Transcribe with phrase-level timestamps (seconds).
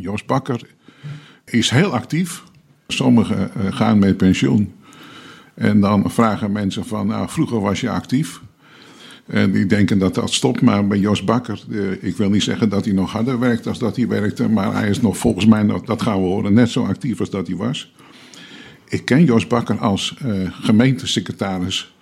[0.00, 0.60] Jos Bakker
[1.44, 2.44] is heel actief.
[2.86, 4.72] Sommigen eh, gaan met pensioen.
[5.54, 8.40] En dan vragen mensen van, nou, vroeger was je actief.
[9.26, 12.68] En die denken dat dat stopt, maar bij Jos Bakker, eh, ik wil niet zeggen
[12.68, 15.66] dat hij nog harder werkt als dat hij werkte, maar hij is nog volgens mij,
[15.84, 17.92] dat gaan we horen, net zo actief als dat hij was.
[18.88, 21.92] Ik ken Jos Bakker als uh, gemeentesecretaris.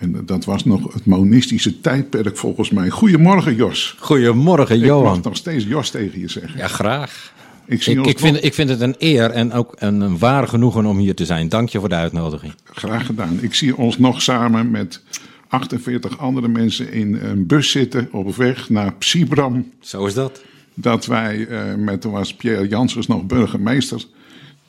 [0.00, 2.90] En dat was nog het monistische tijdperk volgens mij.
[2.90, 3.96] Goedemorgen Jos.
[3.98, 5.06] Goedemorgen Johan.
[5.06, 6.58] Ik mag nog steeds Jos tegen je zeggen.
[6.58, 7.32] Ja, graag.
[7.66, 10.86] Ik, ik, ik, vind, ik, vind, het een eer en ook een, een waar genoegen
[10.86, 11.48] om hier te zijn.
[11.48, 12.54] Dank je voor de uitnodiging.
[12.64, 13.38] Graag gedaan.
[13.40, 15.02] Ik zie ons nog samen met
[15.48, 19.72] 48 andere mensen in een bus zitten op weg naar Psibram.
[19.80, 20.42] Zo is dat.
[20.74, 24.04] Dat wij, uh, met toen was Pierre Janssens nog burgemeester,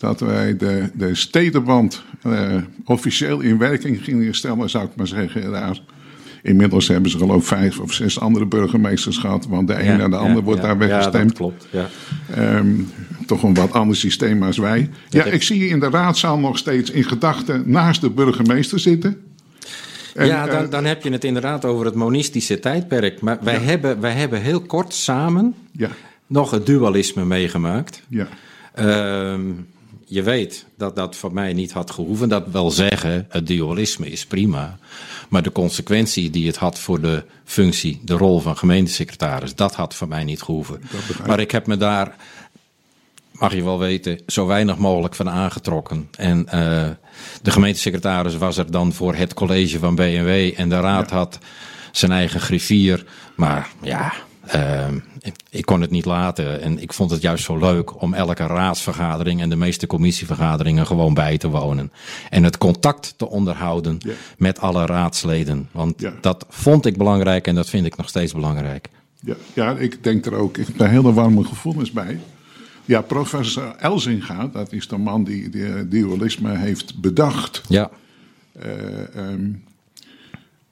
[0.01, 2.55] dat wij de, de stedenband uh,
[2.85, 5.51] officieel in werking gingen stellen, zou ik maar zeggen.
[5.51, 5.79] Daar.
[6.43, 10.15] Inmiddels hebben ze geloof vijf of zes andere burgemeesters gehad, want de een en de
[10.15, 11.15] ander wordt daar weggestemd.
[11.15, 11.67] Ja, dat klopt.
[11.71, 11.89] Ja.
[12.57, 12.89] Um,
[13.25, 14.89] toch een wat ander systeem als wij.
[15.09, 19.21] Ja, ik zie je in de raadzaal nog steeds in gedachten naast de burgemeester zitten.
[20.15, 23.21] En, ja, dan, dan, heb je het inderdaad over het monistische tijdperk.
[23.21, 25.89] Maar wij, hebben, wij hebben heel kort samen ja.
[26.27, 28.03] nog het dualisme meegemaakt.
[28.07, 28.27] Ja.
[28.79, 29.39] Uh,
[30.11, 32.29] je weet dat dat voor mij niet had gehoeven.
[32.29, 34.77] Dat wil zeggen, het dualisme is prima.
[35.29, 39.95] Maar de consequentie die het had voor de functie, de rol van gemeentesecretaris, dat had
[39.95, 40.81] voor mij niet gehoeven.
[41.25, 42.15] Maar ik heb me daar,
[43.31, 46.07] mag je wel weten, zo weinig mogelijk van aangetrokken.
[46.17, 46.51] En uh,
[47.41, 51.39] de gemeentesecretaris was er dan voor het college van BNW en de raad had
[51.91, 53.05] zijn eigen griffier.
[53.35, 54.13] Maar ja,
[54.55, 54.87] uh,
[55.49, 56.61] ik kon het niet laten.
[56.61, 61.13] En ik vond het juist zo leuk om elke raadsvergadering en de meeste commissievergaderingen gewoon
[61.13, 61.91] bij te wonen.
[62.29, 63.97] En het contact te onderhouden
[64.37, 65.69] met alle raadsleden.
[65.71, 68.89] Want dat vond ik belangrijk en dat vind ik nog steeds belangrijk.
[69.19, 72.19] Ja, ja ik denk er ook, ik heb daar hele warme gevoelens bij.
[72.85, 77.61] Ja, professor Elzinga, dat is de man die, die dualisme heeft bedacht.
[77.67, 77.89] Ja.
[78.65, 79.63] Uh, um,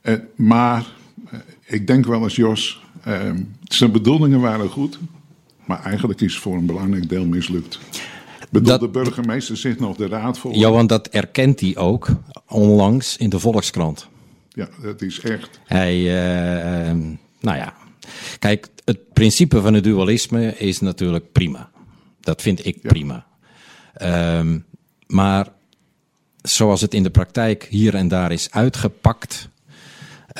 [0.03, 0.85] uh, maar
[1.33, 2.81] uh, ik denk wel eens, Jos,
[3.63, 4.99] zijn bedoelingen waren goed,
[5.65, 7.79] maar eigenlijk is voor een belangrijk deel mislukt.
[8.49, 10.55] Bedoel, dat, de burgemeester zit nog de raad voor.
[10.55, 12.07] Ja, want dat erkent hij ook
[12.47, 14.07] onlangs in de Volkskrant.
[14.49, 15.59] Ja, dat is echt.
[15.65, 16.03] Hij,
[17.39, 17.73] nou ja,
[18.39, 21.69] kijk, het principe van het dualisme is natuurlijk prima.
[22.19, 23.25] Dat vind ik prima.
[24.01, 24.65] Um,
[25.07, 25.47] maar
[26.41, 29.49] zoals het in de praktijk hier en daar is uitgepakt,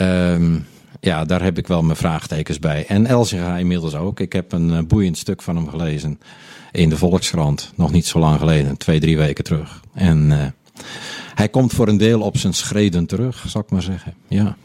[0.01, 0.65] um,
[0.99, 2.85] ja, daar heb ik wel mijn vraagtekens bij.
[2.87, 4.19] En Elzinga inmiddels ook.
[4.19, 6.19] Ik heb een uh, boeiend stuk van hem gelezen
[6.71, 9.81] in de Volkskrant, nog niet zo lang geleden, twee, drie weken terug.
[9.93, 10.45] En uh,
[11.35, 14.13] hij komt voor een deel op zijn schreden terug, zal ik maar zeggen.
[14.27, 14.57] Ja.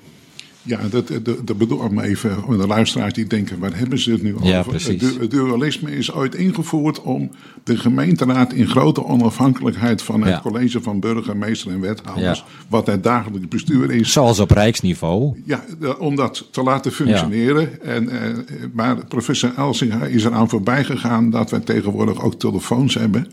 [0.67, 4.23] Ja, dat, dat, dat bedoel ik even de luisteraars die denken, waar hebben ze het
[4.23, 4.47] nu over?
[4.47, 5.03] Ja, precies.
[5.03, 7.31] Het dualisme is ooit ingevoerd om
[7.65, 13.49] de gemeenteraad in grote onafhankelijkheid van het college van burgemeester en wethouders, wat het dagelijks
[13.49, 14.13] bestuur is.
[14.13, 15.43] Zoals op rijksniveau.
[15.45, 15.65] Ja,
[15.99, 17.83] om dat te laten functioneren.
[17.83, 18.35] En, eh,
[18.73, 23.27] maar professor Elsinga is eraan voorbij gegaan dat we tegenwoordig ook telefoons hebben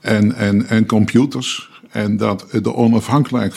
[0.00, 1.69] en, en, en computers.
[1.90, 3.54] En dat de, onafhankelijk,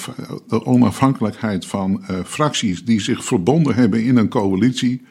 [0.48, 5.02] de onafhankelijkheid van uh, fracties die zich verbonden hebben in een coalitie,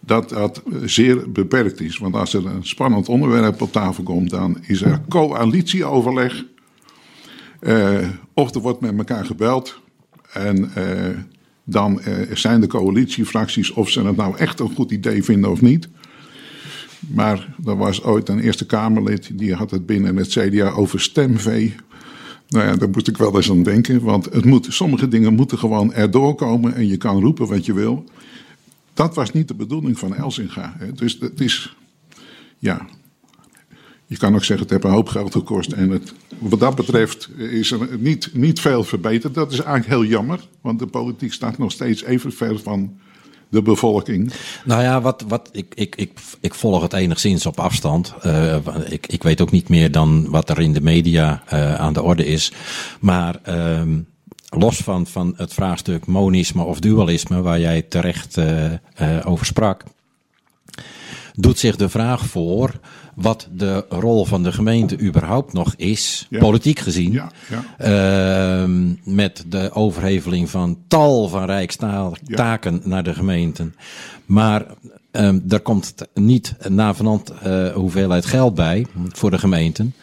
[0.00, 1.98] dat dat zeer beperkt is.
[1.98, 6.44] Want als er een spannend onderwerp op tafel komt, dan is er coalitieoverleg.
[7.60, 9.80] Uh, of er wordt met elkaar gebeld.
[10.32, 10.72] En
[11.64, 12.00] dan
[12.32, 15.88] zijn de coalitiefracties of ze het nou echt een goed idee vinden of niet.
[17.08, 21.74] Maar er was ooit een Eerste Kamerlid die had het binnen het CDA over stemvee.
[22.54, 24.02] Nou ja, daar moest ik wel eens aan denken.
[24.02, 27.72] Want het moet, sommige dingen moeten gewoon erdoor komen en je kan roepen wat je
[27.72, 28.04] wil.
[28.92, 30.76] Dat was niet de bedoeling van Elsinga.
[30.94, 31.76] Dus het is,
[32.58, 32.86] ja,
[34.06, 35.72] je kan ook zeggen het heeft een hoop geld gekost.
[35.72, 36.02] En
[36.38, 39.34] wat dat betreft is er niet, niet veel verbeterd.
[39.34, 42.96] Dat is eigenlijk heel jammer, want de politiek staat nog steeds even ver van
[43.54, 44.32] de bevolking?
[44.64, 48.14] Nou ja, wat, wat, ik, ik, ik, ik volg het enigszins op afstand.
[48.26, 48.56] Uh,
[48.88, 52.02] ik, ik weet ook niet meer dan wat er in de media uh, aan de
[52.02, 52.52] orde is.
[53.00, 53.82] Maar uh,
[54.48, 58.72] los van, van het vraagstuk monisme of dualisme, waar jij terecht uh,
[59.24, 59.84] over sprak,
[61.34, 62.80] doet zich de vraag voor
[63.14, 67.12] wat de rol van de gemeente überhaupt nog is, politiek gezien.
[67.12, 67.30] Ja,
[67.78, 68.64] ja.
[68.64, 68.70] Uh,
[69.04, 73.74] met de overheveling van tal van rijkstaken naar de gemeenten.
[74.26, 74.66] Maar
[75.48, 79.94] er komt niet navenant uh, hoeveelheid geld bij voor de gemeenten.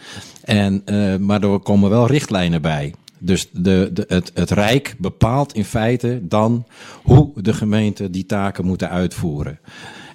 [0.44, 2.94] En, uh, maar er komen wel richtlijnen bij.
[3.24, 6.66] Dus de, de, het, het Rijk bepaalt in feite dan
[7.04, 9.60] hoe de gemeenten die taken moeten uitvoeren.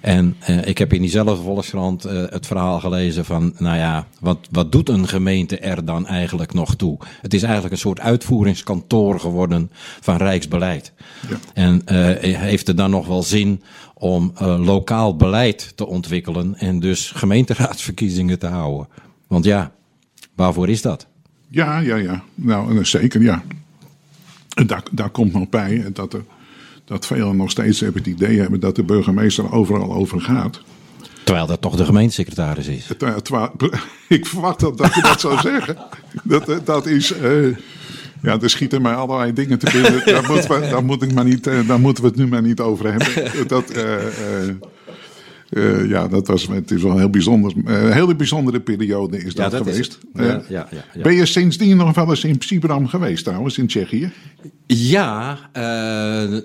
[0.01, 0.35] En
[0.65, 5.07] ik heb in diezelfde Volkskrant het verhaal gelezen van, nou ja, wat, wat doet een
[5.07, 6.97] gemeente er dan eigenlijk nog toe?
[7.21, 10.93] Het is eigenlijk een soort uitvoeringskantoor geworden van Rijksbeleid.
[11.29, 11.37] Ja.
[11.53, 11.81] En
[12.21, 13.61] heeft het dan nog wel zin
[13.93, 18.87] om lokaal beleid te ontwikkelen en dus gemeenteraadsverkiezingen te houden?
[19.27, 19.71] Want ja,
[20.35, 21.07] waarvoor is dat?
[21.49, 22.23] Ja, ja, ja.
[22.35, 23.43] Nou, zeker, ja.
[24.65, 26.23] Daar, daar komt nog bij dat, er,
[26.87, 30.61] dat velen nog steeds het idee hebben dat de burgemeester overal over gaat.
[31.23, 32.89] Terwijl dat toch de gemeentesecretaris is.
[32.97, 33.51] Terwijl,
[34.07, 35.77] ik verwacht dat, dat je dat zou zeggen.
[36.23, 37.13] Dat, eh, dat is.
[37.21, 37.57] Uh,
[38.21, 40.05] ja, er schieten mij allerlei dingen te binnen.
[40.05, 42.59] Daar, moet daar, moet ik maar niet, uh, daar moeten we het nu maar niet
[42.59, 43.47] over hebben.
[43.47, 43.83] Dat, uh,
[45.87, 49.35] ja, dat was, het is wel een heel bijzonder, uh, een hele bijzondere periode is
[49.35, 49.97] dat, geweest.
[50.13, 53.67] ja, ja, ja, ja, Ben je sindsdien nog wel eens in Sibram geweest trouwens, in
[53.67, 54.11] Tsjechië?
[54.65, 55.39] Ja,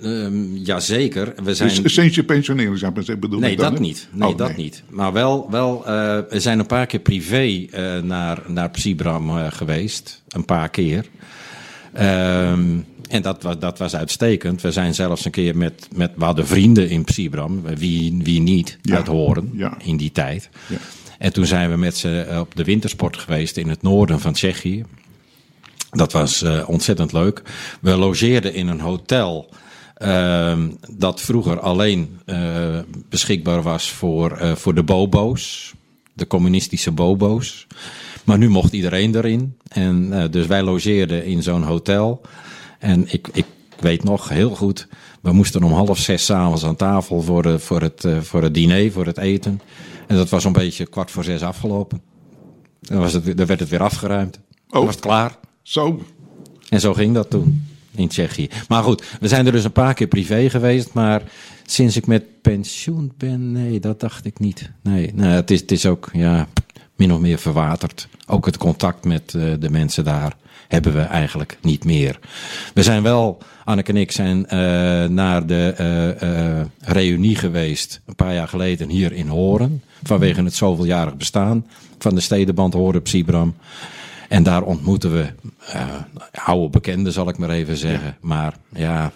[0.04, 1.32] um, ja zeker.
[1.44, 1.82] We zijn...
[1.82, 4.08] Dus sinds je pensionering zijn, bedoel nee, ik dan, dat niet.
[4.12, 4.82] Nee, oh, dat niet.
[4.88, 5.82] Maar wel, wel
[6.28, 7.66] we zijn een paar keer privé
[8.02, 10.22] naar, naar Sibram geweest.
[10.28, 11.06] Een paar keer.
[11.92, 12.60] Ehm
[13.12, 14.62] en dat, was, dat was uitstekend.
[14.62, 18.78] We zijn zelfs een keer met, met we hadden vrienden in Psybram, wie, wie niet,
[18.90, 20.48] uit Horen in die tijd.
[20.68, 20.76] Ja.
[21.18, 24.84] En toen zijn we met ze op de wintersport geweest in het noorden van Tsjechië.
[25.90, 27.42] Dat was uh, ontzettend leuk.
[27.80, 29.50] We logeerden in een hotel.
[29.98, 30.58] Uh,
[30.90, 32.78] dat vroeger alleen uh,
[33.08, 35.72] beschikbaar was voor, voor de bobo's,
[36.12, 37.66] de communistische bobo's.
[38.24, 39.56] Maar nu mocht iedereen erin.
[39.68, 42.22] En dus wij logeerden in zo'n hotel.
[42.82, 43.46] En ik, ik
[43.78, 44.88] weet nog heel goed,
[45.20, 48.54] we moesten om half zes s'avonds aan tafel voor, de, voor, het, uh, voor het
[48.54, 49.60] diner, voor het eten.
[50.06, 52.02] En dat was een beetje kwart voor zes afgelopen.
[52.80, 54.40] Dan, was het, dan werd het weer afgeruimd.
[54.68, 55.38] Dan oh, was het klaar.
[55.62, 56.02] Zo.
[56.68, 58.48] En zo ging dat toen in Tsjechië.
[58.68, 60.92] Maar goed, we zijn er dus een paar keer privé geweest.
[60.92, 61.22] Maar
[61.66, 64.70] sinds ik met pensioen ben, nee, dat dacht ik niet.
[64.82, 66.48] Nee, nou, het, is, het is ook ja,
[66.96, 68.08] min of meer verwaterd.
[68.26, 70.36] Ook het contact met uh, de mensen daar
[70.72, 72.18] hebben we eigenlijk niet meer.
[72.74, 74.48] We zijn wel, Anneke en ik zijn uh,
[75.04, 75.74] naar de
[76.20, 79.82] uh, uh, reunie geweest een paar jaar geleden hier in Horen.
[80.02, 81.66] Vanwege het zoveeljarig bestaan
[81.98, 83.54] van de stedenband Horen Psybram.
[84.28, 85.26] En daar ontmoeten we
[86.44, 88.16] oude bekenden, zal ik maar even zeggen.
[88.20, 89.12] Maar ja,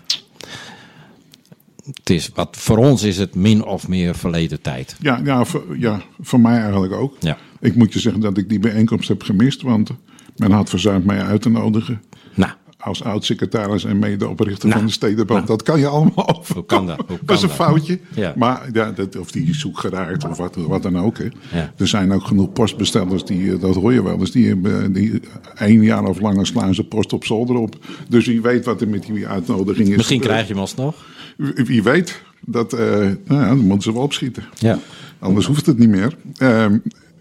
[1.87, 4.97] het is, wat, voor ons is het min of meer verleden tijd.
[5.00, 7.17] Ja, ja, voor, ja, voor mij eigenlijk ook.
[7.20, 7.38] Ja.
[7.61, 9.91] Ik moet je zeggen dat ik die bijeenkomst heb gemist, want
[10.36, 12.02] men had verzuimd mij uit te nodigen.
[12.34, 12.52] Nou.
[12.78, 14.78] Als oud-secretaris en medeoprichter nou.
[14.78, 15.28] van de Stedenband.
[15.28, 15.46] Nou.
[15.46, 16.54] Dat kan je allemaal over.
[16.54, 16.96] Hoe kan dat?
[16.96, 17.98] Hoe kan dat is een foutje.
[18.14, 18.32] Ja.
[18.36, 21.18] Maar ja, dat, of die zoek geraakt of wat, wat dan ook.
[21.18, 21.24] Hè.
[21.52, 21.72] Ja.
[21.76, 24.30] Er zijn ook genoeg postbestellers, die, eh, dat hoor je wel eens.
[24.30, 25.20] Die hebben die
[25.54, 27.76] één jaar of langer slaan ze post op zolder op.
[28.08, 29.96] Dus wie weet wat er met die uitnodiging is.
[29.96, 31.06] Misschien krijg je hem alsnog.
[31.36, 32.22] Wie, wie weet.
[32.40, 34.44] Dat, uh, nou ja, dan moeten ze wel opschieten.
[34.58, 34.78] Ja.
[35.18, 36.16] Anders hoeft het niet meer.
[36.38, 36.66] Uh,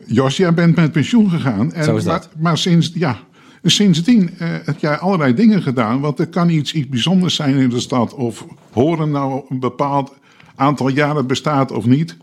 [0.05, 1.73] Jos, jij bent met pensioen gegaan.
[1.73, 2.29] En, Zo is dat.
[2.33, 3.17] Maar, maar sinds, ja,
[3.63, 5.99] sindsdien uh, heb jij allerlei dingen gedaan.
[5.99, 8.13] Want er kan iets, iets bijzonders zijn in de stad.
[8.13, 10.13] Of horen nou een bepaald
[10.55, 12.17] aantal jaren bestaat of niet.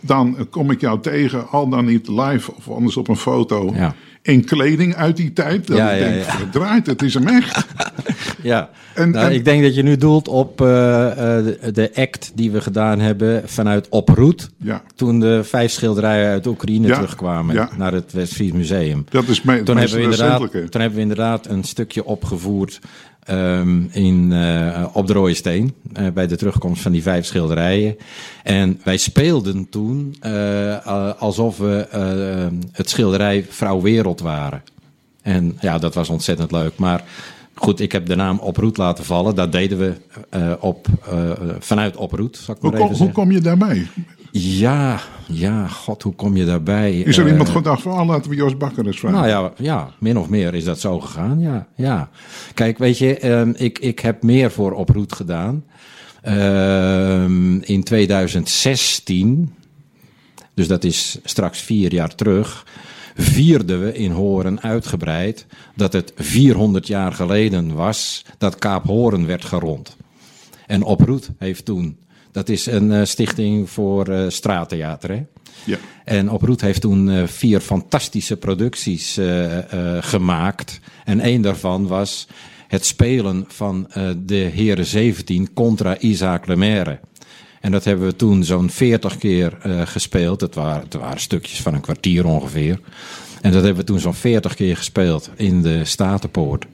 [0.00, 3.72] Dan kom ik jou tegen, al dan niet live of anders op een foto.
[3.74, 5.66] Ja in kleding uit die tijd.
[5.66, 7.66] Dat ja, ik denk, ja, verdraaid, het is hem echt.
[8.42, 12.50] ja, en, nou, ik denk dat je nu doelt op uh, de, de, act die
[12.50, 14.50] we gedaan hebben vanuit Oproet.
[14.56, 14.82] Ja.
[14.94, 19.04] Toen de vijf schilderijen uit Oekraïne terugkwamen naar het Westfries Museum.
[19.08, 22.80] Dat is me, toen hebben we inderdaad, Toen hebben we inderdaad een stukje opgevoerd
[23.30, 27.96] Um, in, uh, op de Rode Steen, uh, bij de terugkomst van die vijf schilderijen.
[28.42, 31.86] En wij speelden toen uh, alsof we
[32.72, 34.62] het schilderij Vrouw Wereld waren.
[35.22, 36.76] En ja, dat was ontzettend leuk.
[36.76, 37.04] Maar
[37.54, 39.34] goed, ik heb de naam Oproet laten vallen.
[39.34, 39.94] Dat deden we
[40.60, 40.86] op,
[41.58, 42.96] vanuit Oproet, hoe, even zeggen.
[42.96, 43.88] Hoe kom je daarmee?
[44.34, 47.00] Ja, ja, god, hoe kom je daarbij?
[47.00, 49.18] Is er uh, iemand gedacht van, oh, laten we Joost Bakker eens vragen?
[49.18, 51.66] Nou ja, ja, min of meer is dat zo gegaan, ja.
[51.76, 52.10] ja.
[52.54, 55.64] Kijk, weet je, uh, ik, ik heb meer voor Oproet gedaan.
[56.24, 57.22] Uh,
[57.60, 59.54] in 2016,
[60.54, 62.66] dus dat is straks vier jaar terug,
[63.16, 65.46] vierden we in Horen uitgebreid
[65.76, 69.96] dat het 400 jaar geleden was dat Kaap Horen werd gerond.
[70.66, 71.96] En Oproet heeft toen
[72.32, 75.10] dat is een uh, stichting voor uh, straattheater.
[75.10, 75.22] Hè?
[75.64, 75.78] Ja.
[76.04, 79.20] En Oproet heeft toen uh, vier fantastische producties
[80.00, 80.80] gemaakt.
[81.04, 82.26] En één daarvan was
[82.68, 87.00] het spelen van de Heren 17 contra Isaac Lemaire.
[87.60, 90.40] En dat hebben we toen zo'n 40 keer gespeeld.
[90.40, 92.80] Het waren, het waren stukjes van een kwartier ongeveer.
[93.40, 96.66] En dat hebben we toen zo'n 40 keer gespeeld in de Statenpoort.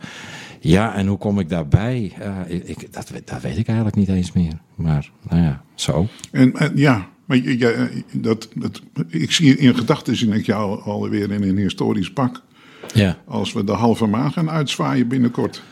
[0.60, 2.12] Ja, en hoe kom ik daarbij?
[2.48, 4.52] Uh, ik, dat, dat weet ik eigenlijk niet eens meer.
[4.74, 6.06] Maar nou ja, zo.
[6.30, 11.30] En, en ja, Maar je, dat, dat, ik zie in gedachten zie ik jou alweer
[11.30, 12.42] in een historisch pak.
[12.94, 13.18] Ja.
[13.26, 15.62] Als we de halve maan gaan uitzwaaien binnenkort.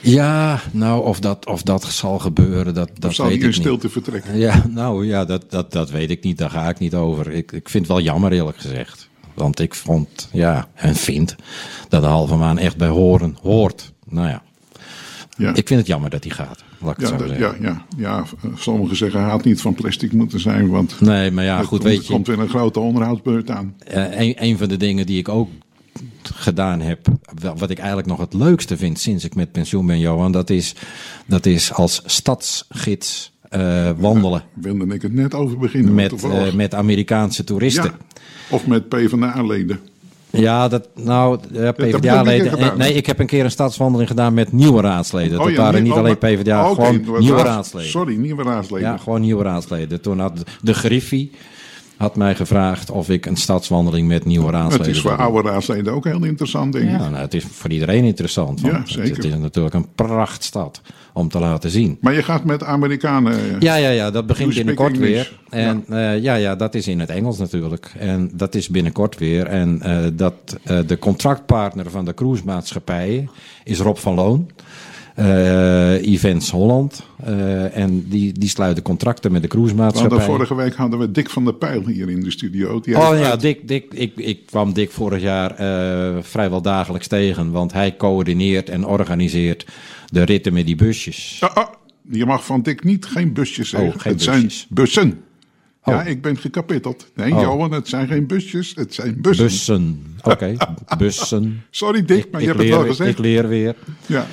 [0.00, 3.88] Ja, nou, of dat, of dat zal gebeuren, dat, dat zal weet ik in stilte
[3.88, 4.38] vertrekken?
[4.38, 6.38] Ja, nou ja, dat, dat, dat weet ik niet.
[6.38, 7.30] Daar ga ik niet over.
[7.30, 9.09] Ik, ik vind het wel jammer, eerlijk gezegd.
[9.34, 11.36] Want ik vond, ja, en vind
[11.88, 13.92] dat de halve maan echt bij horen hoort.
[14.08, 14.42] Nou ja.
[15.36, 15.54] ja.
[15.54, 16.64] Ik vind het jammer dat hij gaat.
[16.78, 18.24] Laat ik ja, dat, ja, ja, ja,
[18.56, 20.68] sommigen zeggen hij had niet van plastic moeten zijn.
[20.68, 22.02] Want nee, maar ja, goed, komt, weet je.
[22.02, 23.74] Er komt weer een grote onderhoudsbeurt aan.
[23.94, 25.48] Uh, een, een van de dingen die ik ook
[26.22, 27.06] gedaan heb,
[27.56, 30.74] wat ik eigenlijk nog het leukste vind sinds ik met pensioen ben, Johan, dat is,
[31.26, 34.42] dat is als stadsgids uh, wandelen.
[34.62, 35.94] Ja, wilde ik het net over beginnen.
[35.94, 37.84] Met, uh, met Amerikaanse toeristen.
[37.84, 38.16] Ja,
[38.50, 39.80] of met PvdA-leden.
[40.30, 42.78] Ja, dat, nou, ja, PvdA-leden.
[42.78, 45.38] Nee, ik heb een keer een stadswandeling gedaan met nieuwe raadsleden.
[45.38, 47.90] Oh, dat waren niet oh, alleen PvdA, oh, okay, gewoon nieuwe raadsleden.
[47.90, 48.88] Sorry, nieuwe raadsleden.
[48.88, 50.00] Ja, gewoon nieuwe raadsleden.
[50.00, 51.30] Toen had de Griffie,
[52.00, 54.86] had mij gevraagd of ik een stadswandeling met nieuwe raadsleden.
[54.86, 56.90] Het is voor oude raadsleden ook heel interessant, denk ik.
[56.90, 58.60] Ja, nou, het is voor iedereen interessant.
[58.60, 59.16] Ja, zeker.
[59.16, 60.80] Het is natuurlijk een prachtstad
[61.12, 61.98] om te laten zien.
[62.00, 63.56] Maar je gaat met Amerikanen.
[63.58, 65.38] Ja, ja, ja dat begint binnenkort weer.
[65.48, 66.14] En ja.
[66.14, 67.92] Uh, ja, ja, dat is in het Engels natuurlijk.
[67.98, 69.46] En dat is binnenkort weer.
[69.46, 70.34] En uh, dat,
[70.70, 73.30] uh, de contractpartner van de cruisemaatschappijen
[73.64, 74.50] is Rob van Loon
[76.00, 77.02] Events Holland.
[77.28, 80.20] Uh, en die, die sluiten contracten met de cruisemaatschappij.
[80.20, 82.80] vorige week hadden we Dick van der Pijl hier in de studio.
[82.80, 87.50] Die oh ja, Dick, Dick, ik, ik kwam Dick vorig jaar uh, vrijwel dagelijks tegen.
[87.50, 89.66] Want hij coördineert en organiseert
[90.12, 91.42] de ritten met die busjes.
[91.54, 91.68] Ah,
[92.10, 93.88] je mag van Dick niet geen busjes zeggen.
[93.88, 94.58] Oh, geen het busjes.
[94.58, 95.20] zijn bussen.
[95.84, 96.06] Ja, oh.
[96.06, 97.06] ik ben gekapitteld.
[97.14, 97.40] Nee, oh.
[97.40, 99.44] Johan, het zijn geen busjes, het zijn bussen.
[99.46, 100.30] Bussen, oké.
[100.30, 100.56] Okay.
[100.98, 101.62] bussen.
[101.70, 103.10] Sorry Dick, maar je hebt het wel gezegd.
[103.10, 103.74] Ik leer weer.
[104.06, 104.26] Ja.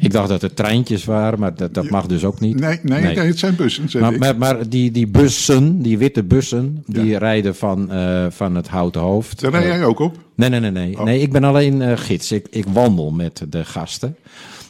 [0.00, 2.60] Ik dacht dat het treintjes waren, maar dat, dat mag dus ook niet.
[2.60, 3.18] Nee, nee, nee.
[3.18, 4.00] het zijn bussen.
[4.00, 8.68] Maar, maar, maar, die, die bussen, die witte bussen, die rijden van, uh, van het
[8.68, 9.40] Houten Hoofd.
[9.40, 10.16] Daar rij jij ook op?
[10.34, 10.70] Nee, nee, nee.
[10.70, 11.04] Nee, oh.
[11.04, 12.32] nee ik ben alleen uh, gids.
[12.32, 14.16] Ik, ik wandel met de gasten.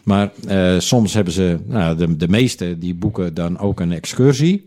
[0.05, 4.65] Maar uh, soms hebben ze, nou, de, de meeste die boeken dan ook een excursie.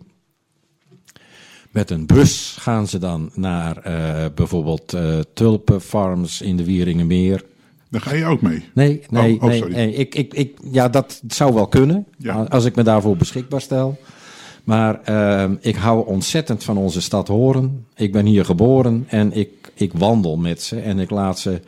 [1.77, 3.81] Met een bus gaan ze dan naar
[4.36, 4.98] bijvoorbeeld
[5.34, 7.43] tulpenfarms in de Wieringenmeer.
[7.89, 8.63] Daar ga je ook mee?
[8.74, 12.07] Nee, nee, oh, oh, nee, Ik, ik, ik, ja, dat zou wel kunnen.
[12.50, 13.98] Als ik me daarvoor beschikbaar stel.
[14.63, 17.86] Maar uh, ik hou ontzettend van onze stad Horen.
[17.96, 21.62] Ik ben hier geboren en ik, ik wandel met ze en ik laat ze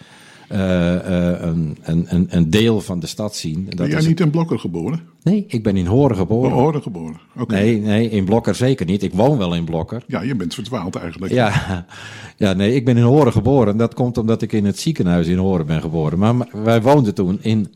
[0.49, 3.65] een, een, een deel van de stad zien.
[3.65, 4.99] Dat ben jij niet in Blokker geboren?
[5.23, 6.51] Nee, ik ben in Horen geboren.
[6.51, 7.53] Oh, Horen geboren, oké.
[7.53, 9.03] Nee, nee, in Blokker zeker niet.
[9.03, 10.03] Ik woon wel in Blokker.
[10.07, 11.33] Ja, je bent verdwaald eigenlijk.
[11.33, 11.85] Ja,
[12.37, 13.77] ja nee, ik ben in Horen geboren.
[13.77, 16.19] Dat komt omdat ik in het ziekenhuis in Horen ben geboren.
[16.19, 17.73] Maar wij woonden toen in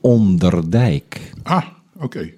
[0.00, 1.32] Onderdijk.
[1.42, 1.64] Ah,
[1.94, 2.04] oké.
[2.04, 2.37] Okay.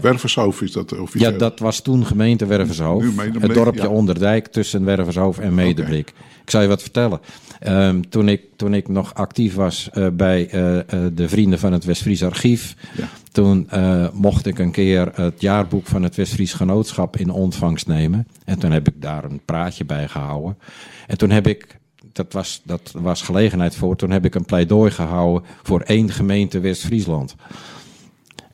[0.00, 1.32] Wervershoofd is dat officieel?
[1.32, 3.06] Ja, dat was toen gemeente Wervershoofd.
[3.38, 6.12] Het dorpje Onderdijk tussen Wervershoofd en Medeblik.
[6.42, 7.20] Ik zal je wat vertellen.
[7.66, 11.72] Um, toen, ik, toen ik nog actief was uh, bij uh, uh, de Vrienden van
[11.72, 13.08] het Westfries Archief, ja.
[13.32, 13.68] toen
[14.12, 18.26] mocht ik een keer het jaarboek van het Westfries Genootschap in ontvangst nemen.
[18.44, 20.58] En toen heb ik daar een praatje bij gehouden.
[21.06, 21.78] En toen heb ik,
[22.12, 26.60] dat was, dat was gelegenheid voor, toen heb ik een pleidooi gehouden voor één gemeente
[26.60, 27.34] West-Friesland.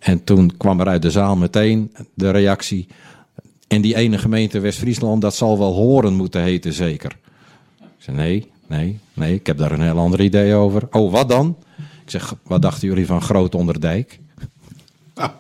[0.04, 2.87] En toen kwam er uit de zaal meteen de reactie.
[3.68, 7.16] En die ene gemeente West-Friesland, dat zal wel horen moeten heten, zeker.
[7.78, 10.82] Ik zei, nee, nee, nee, ik heb daar een heel ander idee over.
[10.90, 11.56] Oh, wat dan?
[12.04, 14.18] Ik zeg, wat dachten jullie van Groot Onderdijk?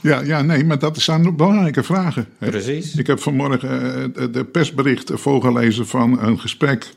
[0.00, 2.26] Ja, ja, nee, maar dat zijn belangrijke vragen.
[2.38, 2.94] Precies.
[2.94, 6.94] Ik heb vanmorgen uh, de persbericht voorgelezen van een gesprek.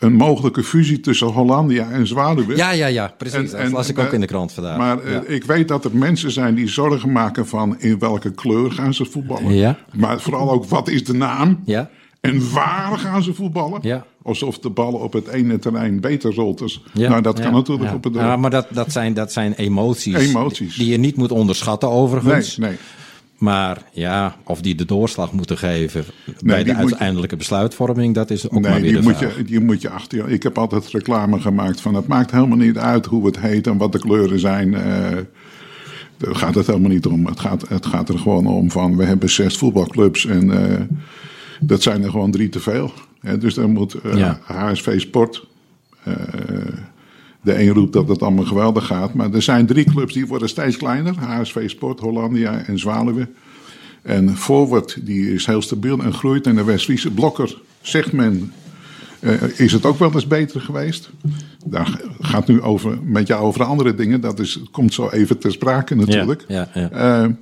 [0.00, 2.56] Een mogelijke fusie tussen Hollandia en Zwaluwe.
[2.56, 3.50] Ja, ja, ja, precies.
[3.50, 4.78] dat las ik ook in de krant vandaag.
[4.78, 8.70] Maar uh, ik weet dat er mensen zijn die zorgen maken van in welke kleur
[8.70, 9.54] gaan ze voetballen.
[9.54, 9.78] Ja.
[9.92, 11.60] Maar vooral ook wat is de naam.
[11.64, 11.90] Ja.
[12.20, 13.78] En waar gaan ze voetballen?
[13.82, 14.06] Ja.
[14.22, 16.58] Alsof de bal op het ene terrein beter rolt.
[16.58, 18.14] Dus, ja, nou, dat kan natuurlijk op het...
[18.14, 20.76] Ja, maar dat, dat, zijn, dat zijn emoties, emoties.
[20.76, 22.56] Die je niet moet onderschatten overigens.
[22.56, 22.78] Nee, nee.
[23.40, 26.04] Maar ja, of die de doorslag moeten geven
[26.40, 29.82] bij de uiteindelijke besluitvorming, dat is ook nee, maar weer die moet Je, die moet
[29.82, 30.28] je achter.
[30.28, 33.76] Ik heb altijd reclame gemaakt van het maakt helemaal niet uit hoe het heet en
[33.76, 34.72] wat de kleuren zijn.
[34.72, 34.78] Uh,
[36.16, 37.26] daar gaat het helemaal niet om.
[37.26, 40.46] Het gaat, het gaat er gewoon om van we hebben zes voetbalclubs en...
[40.46, 40.80] Uh,
[41.60, 42.92] dat zijn er gewoon drie te veel.
[43.38, 45.46] dus dan moet uh, HSV Sport.
[47.42, 49.14] De een roept dat het allemaal geweldig gaat.
[49.14, 51.18] Maar er zijn drie clubs die worden steeds kleiner.
[51.18, 53.28] HSV Sport, Hollandia en Zwaluwe.
[54.02, 56.46] En Forward die is heel stabiel en groeit.
[56.46, 58.52] En de Westfriese Blokker, zegt men,
[59.20, 61.10] uh, is het ook wel eens beter geweest.
[61.66, 64.20] Daar gaat nu over, met jou over andere dingen.
[64.20, 66.44] Dat is, komt zo even ter sprake natuurlijk.
[66.48, 67.36] Ja, ja, ja.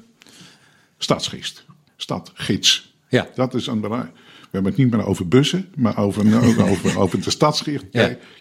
[0.99, 1.65] stadsgids.
[1.97, 2.95] Stadgids.
[3.09, 3.29] Ja.
[3.35, 4.15] Dat is een belangrijk.
[4.51, 6.25] We hebben het niet meer over bussen, maar over,
[6.71, 7.85] over, over de stadsgicht.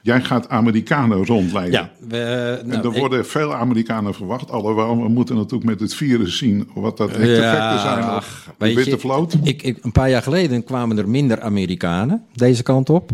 [0.02, 1.80] Jij, gaat Amerikanen rondleiden.
[1.80, 4.52] Ja, we, en nou, er worden veel Amerikanen verwacht.
[4.52, 8.24] Alhoewel, we moeten natuurlijk met het virus zien wat dat effecten ja, zijn op
[8.58, 9.38] de witte vloot.
[9.44, 13.12] Ik, ik, een paar jaar geleden kwamen er minder Amerikanen deze kant op.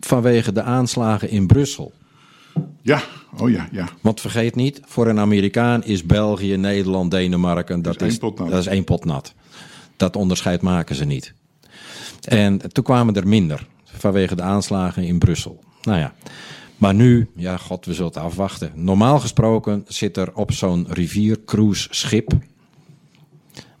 [0.00, 1.92] Vanwege de aanslagen in Brussel.
[2.82, 3.02] Ja,
[3.38, 3.88] oh ja, ja.
[4.00, 7.82] Want vergeet niet, voor een Amerikaan is België, Nederland, Denemarken...
[7.82, 9.34] Dat, dat is, is dat is één pot nat.
[9.96, 11.34] Dat onderscheid maken ze niet.
[12.24, 15.60] En toen kwamen er minder vanwege de aanslagen in Brussel.
[15.82, 16.14] Nou ja,
[16.76, 18.72] maar nu, ja, god, we zullen het afwachten.
[18.74, 22.32] Normaal gesproken zit er op zo'n riviercruise-schip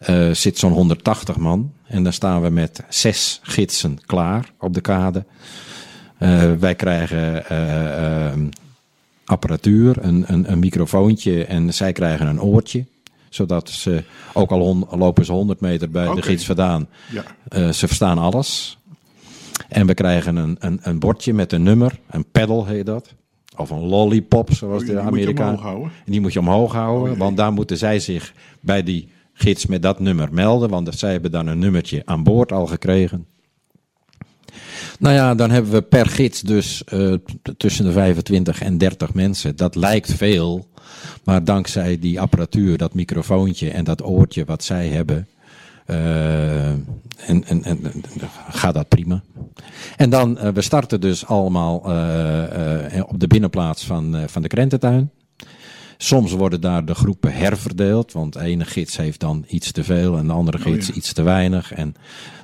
[0.08, 1.72] uh, zit zo'n 180 man.
[1.86, 5.24] En dan staan we met zes gidsen klaar op de kade.
[6.18, 8.46] Uh, wij krijgen uh,
[9.24, 12.84] apparatuur, een, een microfoontje en zij krijgen een oortje
[13.30, 17.24] zodat ze, ook al lopen ze 100 meter bij de gids vandaan, ja.
[17.56, 18.78] uh, ze verstaan alles.
[19.68, 23.14] En we krijgen een, een, een bordje met een nummer, een pedal heet dat.
[23.56, 25.82] Of een lollipop, zoals oh, de Amerikanen.
[25.82, 29.66] En die moet je omhoog houden, oh, want daar moeten zij zich bij die gids
[29.66, 30.70] met dat nummer melden.
[30.70, 33.26] Want zij hebben dan een nummertje aan boord al gekregen.
[35.00, 37.14] Nou ja, dan hebben we per gids dus uh,
[37.56, 39.56] tussen de 25 en 30 mensen.
[39.56, 40.68] Dat lijkt veel,
[41.24, 45.28] maar dankzij die apparatuur, dat microfoontje en dat oortje wat zij hebben,
[45.86, 46.84] uh, en,
[47.26, 47.80] en, en,
[48.50, 49.22] gaat dat prima.
[49.96, 51.76] En dan, uh, we starten dus allemaal
[53.06, 55.10] op de binnenplaats van, van de krententuin.
[56.02, 60.16] Soms worden daar de groepen herverdeeld, want de ene gids heeft dan iets te veel
[60.16, 61.72] en de andere oh, gids iets te weinig.
[61.72, 61.94] En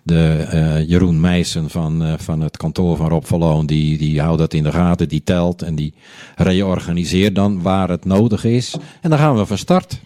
[0.03, 4.39] de uh, Jeroen Meijsen van, uh, van het kantoor van Rob Verloon, die, die houdt
[4.39, 5.95] dat in de gaten, die telt en die
[6.37, 8.77] reorganiseert dan waar het nodig is.
[9.01, 10.01] En dan gaan we van start.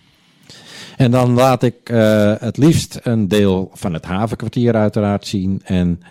[0.96, 6.02] En dan laat ik uh, het liefst een deel van het havenkwartier uiteraard zien en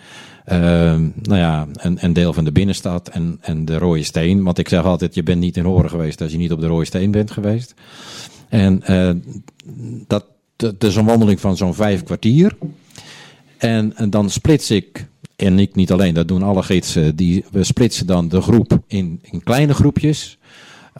[0.58, 4.42] nou ja, een, een, deel van de binnenstad en, en de Rode Steen.
[4.42, 6.66] Want ik zeg altijd, je bent niet in Horen geweest als je niet op de
[6.66, 7.74] Rode Steen bent geweest.
[8.48, 9.10] En uh,
[10.06, 10.24] dat,
[10.56, 12.56] dat is een wandeling van zo'n vijf kwartier.
[13.58, 17.64] En, en, dan splits ik, en ik niet alleen, dat doen alle gidsen, die, we
[17.64, 20.38] splitsen dan de groep in, in kleine groepjes.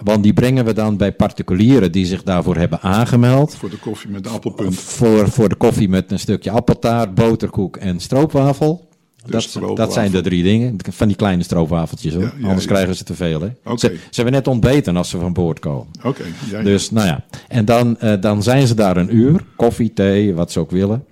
[0.03, 3.55] Want die brengen we dan bij particulieren die zich daarvoor hebben aangemeld.
[3.55, 4.75] Voor de koffie met de appelpunt.
[4.75, 8.89] Voor, voor de koffie met een stukje appeltaart, boterkoek en stroopwafel.
[9.27, 10.77] Dat, dat, zijn de drie dingen.
[10.91, 12.33] Van die kleine stroopwafeltjes hoor.
[12.43, 13.41] Anders krijgen ze te veel.
[13.41, 13.77] Hè?
[13.77, 15.87] Ze, ze, hebben net ontbeten als ze van boord komen.
[16.03, 16.23] Oké.
[16.63, 17.25] Dus nou ja.
[17.49, 19.45] En dan, uh, dan zijn ze daar een uur.
[19.57, 21.05] Koffie, thee, wat ze ook willen.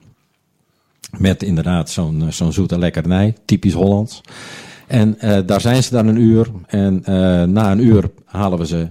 [1.18, 3.35] Met inderdaad zo'n eh, zo'n zoete lekkernij.
[3.44, 4.21] Typisch Hollands.
[4.87, 6.51] En uh, daar zijn ze dan een uur.
[6.66, 7.03] En
[7.53, 8.88] na een uur halen we ze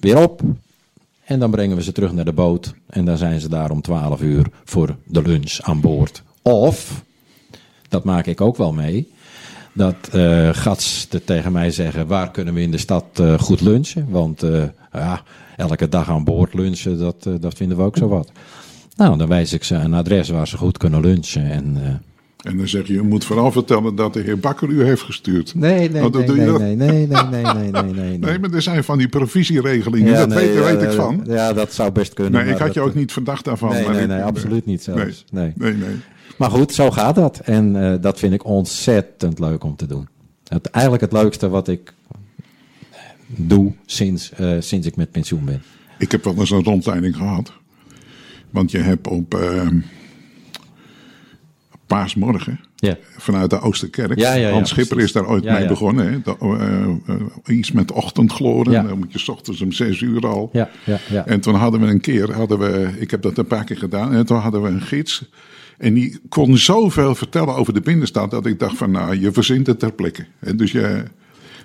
[0.00, 0.42] weer op.
[1.24, 2.74] En dan brengen we ze terug naar de boot.
[2.86, 6.22] En dan zijn ze daar om 12 uur voor de lunch aan boord.
[6.42, 7.02] Of
[7.90, 9.08] dat maak ik ook wel mee.
[9.72, 14.06] Dat uh, gats tegen mij zeggen: waar kunnen we in de stad uh, goed lunchen?
[14.08, 15.22] Want uh, ja,
[15.56, 18.32] elke dag aan boord lunchen, dat, dat vinden we ook zo wat.
[18.96, 21.50] Nou, dan wijs ik ze een adres waar ze goed kunnen lunchen.
[21.50, 21.76] En,
[22.42, 25.54] en dan zeg je: je moet vooral vertellen dat de heer Bakker u heeft gestuurd.
[25.54, 28.38] Nee, nee, nee, nee, nee, nee, nee, nee, nee, nee, nee.
[28.38, 31.24] maar er zijn van die provisieregelingen, dat weet ik van.
[31.26, 32.44] Ja, dat zou best kunnen.
[32.44, 33.70] Nee, ik had je ook niet verdacht daarvan.
[33.70, 35.24] Nee, nee, nee, absoluut niet zelfs.
[35.30, 35.72] nee, nee.
[35.72, 35.96] nee.
[36.40, 37.38] Maar goed, zo gaat dat.
[37.38, 40.08] En uh, dat vind ik ontzettend leuk om te doen.
[40.48, 41.92] Het, eigenlijk het leukste wat ik
[43.26, 45.62] doe sinds, uh, sinds ik met pensioen ben.
[45.98, 47.52] Ik heb wel eens een rondleiding gehad.
[48.50, 49.66] Want je hebt op uh,
[51.86, 52.96] paasmorgen ja.
[53.16, 54.18] vanuit de Oosterkerk.
[54.18, 56.22] Ja, ja, Hans Schipper is daar ooit mee begonnen.
[56.24, 56.34] Hè?
[56.42, 58.86] uh, iets met ochtendgloren.
[58.86, 60.50] Dan moet je s ochtends om zes uur al.
[60.52, 61.26] Ja, ja, ja.
[61.26, 64.12] En toen hadden we een keer, hadden we, ik heb dat een paar keer gedaan.
[64.12, 65.24] En toen hadden we een gids.
[65.80, 69.66] En die kon zoveel vertellen over de binnenstad dat ik dacht van nou, je verzint
[69.66, 70.26] het ter plekke.
[70.56, 70.74] Dus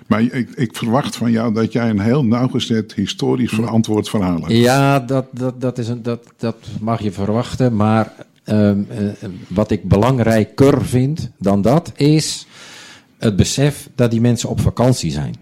[0.06, 4.52] maar ik, ik, verwacht van jou dat jij een heel nauwgezet, historisch verantwoord verhaal hebt.
[4.52, 7.76] Ja, dat, dat, dat, is een, dat, dat mag je verwachten.
[7.76, 8.12] Maar
[8.44, 8.70] uh,
[9.48, 12.46] wat ik belangrijker vind dan dat is
[13.18, 15.34] het besef dat die mensen op vakantie zijn.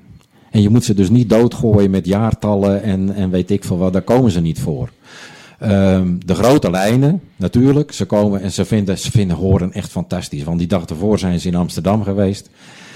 [0.50, 3.92] En je moet ze dus niet doodgooien met jaartallen en, en weet ik veel wat,
[3.92, 4.90] daar komen ze niet voor.
[5.70, 7.92] Um, de grote lijnen, natuurlijk.
[7.92, 10.44] Ze komen en ze vinden, ze vinden Horen echt fantastisch.
[10.44, 12.50] Want die dag ervoor zijn ze in Amsterdam geweest.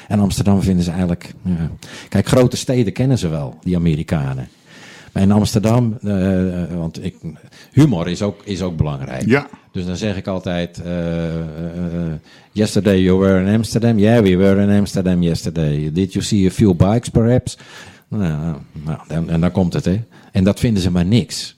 [0.09, 1.35] En Amsterdam vinden ze eigenlijk.
[1.42, 1.70] Ja.
[2.09, 4.48] Kijk, grote steden kennen ze wel, die Amerikanen.
[5.12, 7.16] Maar in Amsterdam, uh, want ik,
[7.72, 9.26] humor is ook, is ook belangrijk.
[9.26, 9.48] Ja.
[9.72, 10.92] Dus dan zeg ik altijd: uh,
[12.52, 13.98] Yesterday you were in Amsterdam.
[13.98, 15.92] Yeah, we were in Amsterdam yesterday.
[15.92, 17.59] Did you see a few bikes perhaps?
[18.09, 20.00] Nou, nou en, en dan komt het, hè.
[20.33, 21.58] En dat vinden ze maar niks.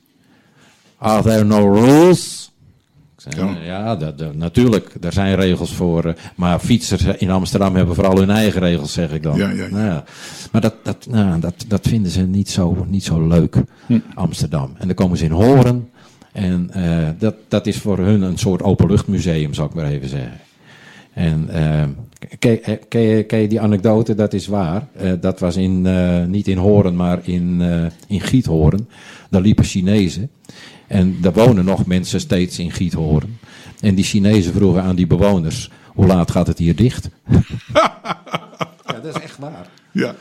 [1.00, 2.50] Are there no rules?
[3.28, 6.06] Ja, ja dat, natuurlijk, er zijn regels voor.
[6.06, 9.36] Uh, maar fietsers in Amsterdam hebben vooral hun eigen regels, zeg ik dan.
[9.36, 10.04] Ja, ja, nou ja.
[10.52, 13.98] Maar dat, dat, nou, dat, dat vinden ze niet zo, niet zo leuk, hm.
[14.14, 14.72] Amsterdam.
[14.78, 15.90] En dan komen ze in Horen.
[16.32, 20.40] En uh, dat, dat is voor hun een soort openluchtmuseum, zou ik maar even zeggen.
[21.12, 21.82] En uh,
[22.38, 24.14] ken, ken, je, ken, je, die anekdote?
[24.14, 24.88] Dat is waar.
[25.02, 25.86] Uh, dat was in,
[26.30, 27.60] niet in Horen, maar in,
[28.06, 28.88] in Giethoorn.
[29.30, 30.30] Daar liepen Chinezen.
[30.86, 33.38] En daar wonen nog mensen steeds in Giethoorn.
[33.80, 37.08] En die Chinezen vroegen aan die bewoners: hoe laat gaat het hier dicht?
[37.74, 39.68] ja, dat is echt waar.
[39.92, 40.14] Ja.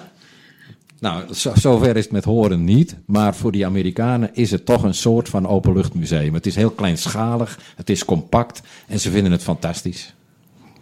[0.99, 2.95] Nou, zo, zover is het met Horen niet.
[3.05, 6.33] Maar voor die Amerikanen is het toch een soort van openluchtmuseum.
[6.33, 10.13] Het is heel kleinschalig, het is compact en ze vinden het fantastisch.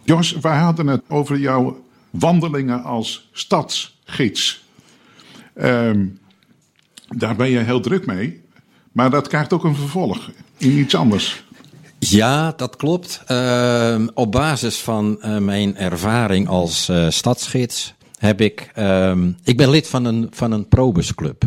[0.08, 4.64] Jos, wij hadden het over jouw wandelingen als stadsgids.
[5.54, 6.06] Ehm,
[7.08, 8.42] daar ben je heel druk mee.
[8.92, 11.44] Maar dat krijgt ook een vervolg in iets anders.
[11.98, 13.22] Ja, dat klopt.
[13.28, 18.72] Uh, op basis van uh, mijn ervaring als uh, stadsgids heb ik.
[18.78, 21.44] Uh, ik ben lid van een, van een probusclub.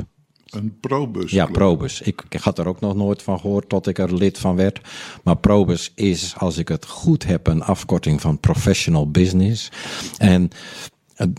[0.51, 1.31] Een probus?
[1.31, 2.01] Ja, probus.
[2.01, 4.81] Ik, ik had er ook nog nooit van gehoord tot ik er lid van werd.
[5.23, 9.71] Maar probus is, als ik het goed heb, een afkorting van professional business.
[10.17, 10.49] En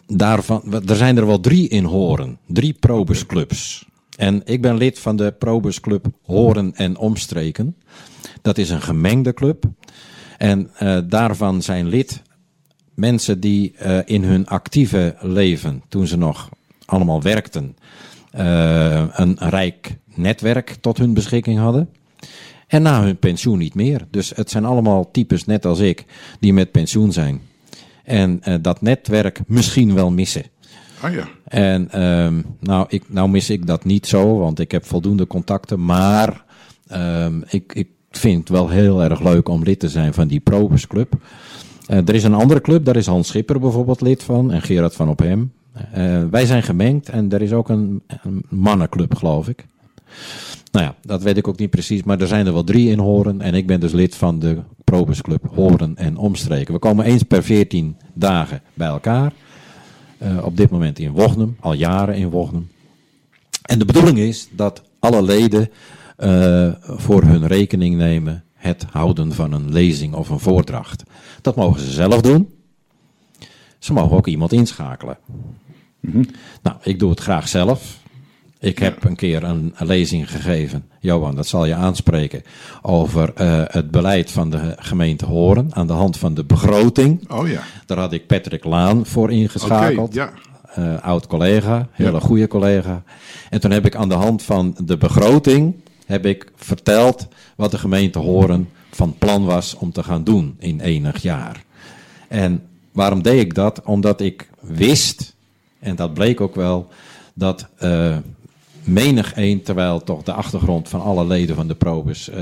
[0.07, 2.39] daarvan, er zijn er wel drie in horen.
[2.47, 3.87] Drie probusclubs.
[4.17, 7.77] En ik ben lid van de Probusclub Horen en Omstreken.
[8.43, 9.65] Dat is een gemengde club.
[10.39, 12.23] En uh, daarvan zijn lid
[12.95, 16.49] mensen die uh, in hun actieve leven, toen ze nog
[16.85, 17.77] allemaal werkten,
[18.37, 21.89] uh, een rijk netwerk tot hun beschikking hadden.
[22.67, 24.07] En na hun pensioen niet meer.
[24.11, 26.05] Dus het zijn allemaal types, net als ik,
[26.41, 27.41] die met pensioen zijn.
[28.05, 30.45] En dat netwerk misschien wel missen.
[31.01, 31.29] Ah ja.
[31.45, 35.85] En um, nou, ik, nou mis ik dat niet zo, want ik heb voldoende contacten.
[35.85, 36.45] Maar
[36.93, 40.41] um, ik, ik vind het wel heel erg leuk om lid te zijn van die
[40.41, 41.13] Probusclub.
[41.89, 44.95] Uh, er is een andere club, daar is Hans Schipper bijvoorbeeld lid van en Gerard
[44.95, 45.53] van Op Hem.
[45.97, 48.03] Uh, wij zijn gemengd en er is ook een,
[48.49, 49.67] mannenclub, geloof ik.
[50.73, 52.99] Nou ja, dat weet ik ook niet precies, maar er zijn er wel drie in
[52.99, 53.41] Horen.
[53.41, 56.75] En ik ben dus lid van de Probusclub Horen en Omstreken.
[56.75, 59.33] We komen eens per veertien dagen bij elkaar.
[60.23, 62.71] Uh, op dit moment in Wognum, al jaren in Wognum.
[63.63, 65.71] En de bedoeling is dat alle leden
[66.19, 71.03] uh, voor hun rekening nemen het houden van een lezing of een voordracht.
[71.41, 72.49] Dat mogen ze zelf doen.
[73.79, 75.19] Ze mogen ook iemand inschakelen.
[76.03, 76.27] Mm -hmm.
[76.63, 78.01] Nou, ik doe het graag zelf.
[78.59, 82.43] Ik heb een keer een, lezing gegeven, Johan, dat zal je aanspreken,
[82.83, 87.31] over uh, het beleid van de gemeente Horen aan de hand van de begroting.
[87.31, 87.63] Oh ja.
[87.87, 90.15] Daar had ik Patrick Laan voor ingeschakeld.
[90.15, 90.33] Okay, ja.
[90.79, 92.19] Uh, oud collega, hele ja.
[92.19, 93.03] goede collega.
[93.51, 95.75] En toen heb ik aan de hand van de begroting
[96.07, 100.81] heb ik verteld wat de gemeente Horen van plan was om te gaan doen in
[100.81, 101.65] enig jaar.
[102.29, 102.63] En
[102.93, 103.83] waarom deed ik dat?
[103.85, 105.32] Omdat ik wist,
[105.83, 106.89] en dat bleek ook wel,
[107.35, 108.17] dat uh,
[108.85, 112.37] menig een, terwijl toch de achtergrond van alle leden van de probes uh,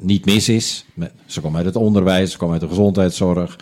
[0.00, 0.84] niet mis is.
[1.26, 3.58] Ze komen uit het onderwijs, ze komen uit de gezondheidszorg,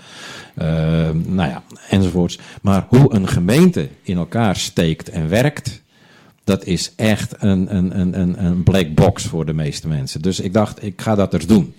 [0.58, 0.64] uh,
[1.10, 2.38] nou ja, enzovoorts.
[2.62, 5.82] Maar hoe een gemeente in elkaar steekt en werkt,
[6.44, 10.22] dat is echt een, een, een, een black box voor de meeste mensen.
[10.22, 11.74] Dus ik dacht, ik ga dat eens doen.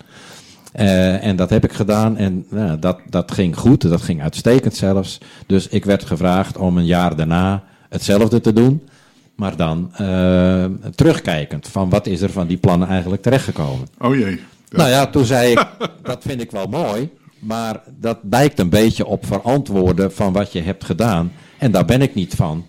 [0.75, 4.75] Uh, en dat heb ik gedaan en uh, dat, dat ging goed, dat ging uitstekend
[4.75, 5.17] zelfs.
[5.45, 8.87] Dus ik werd gevraagd om een jaar daarna hetzelfde te doen.
[9.35, 13.87] Maar dan uh, terugkijkend van wat is er van die plannen eigenlijk terechtgekomen.
[13.99, 14.31] Oh jee.
[14.31, 14.77] Ja.
[14.77, 15.67] Nou ja, toen zei ik,
[16.03, 17.09] dat vind ik wel mooi.
[17.39, 21.31] Maar dat lijkt een beetje op verantwoorden van wat je hebt gedaan.
[21.57, 22.65] En daar ben ik niet van.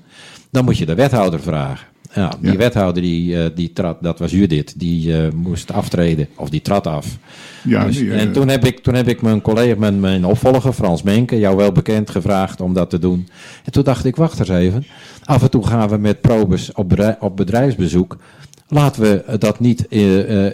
[0.51, 1.87] Dan moet je de wethouder vragen.
[2.15, 2.59] Ja, die ja.
[2.59, 6.87] wethouder die, uh, die trad, dat was Judith, die uh, moest aftreden, of die trad
[6.87, 7.07] af.
[7.65, 10.25] Ja, dus, die, uh, en toen heb, ik, toen heb ik mijn collega, mijn, mijn
[10.25, 13.29] opvolger, Frans Menke, jou wel bekend, gevraagd om dat te doen.
[13.65, 14.87] En toen dacht ik, wacht eens even.
[15.25, 18.17] Af en toe gaan we met probes op, op bedrijfsbezoek.
[18.69, 19.87] Laten we dat niet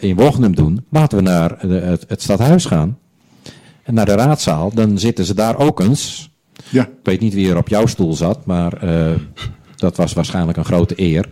[0.00, 0.84] in Wognum doen.
[0.90, 2.98] Laten we naar het, het stadhuis gaan.
[3.82, 4.70] En naar de raadzaal.
[4.74, 6.30] Dan zitten ze daar ook eens.
[6.68, 6.82] Ja.
[6.82, 8.78] Ik weet niet wie er op jouw stoel zat, maar
[9.76, 11.28] dat was waarschijnlijk een grote eer.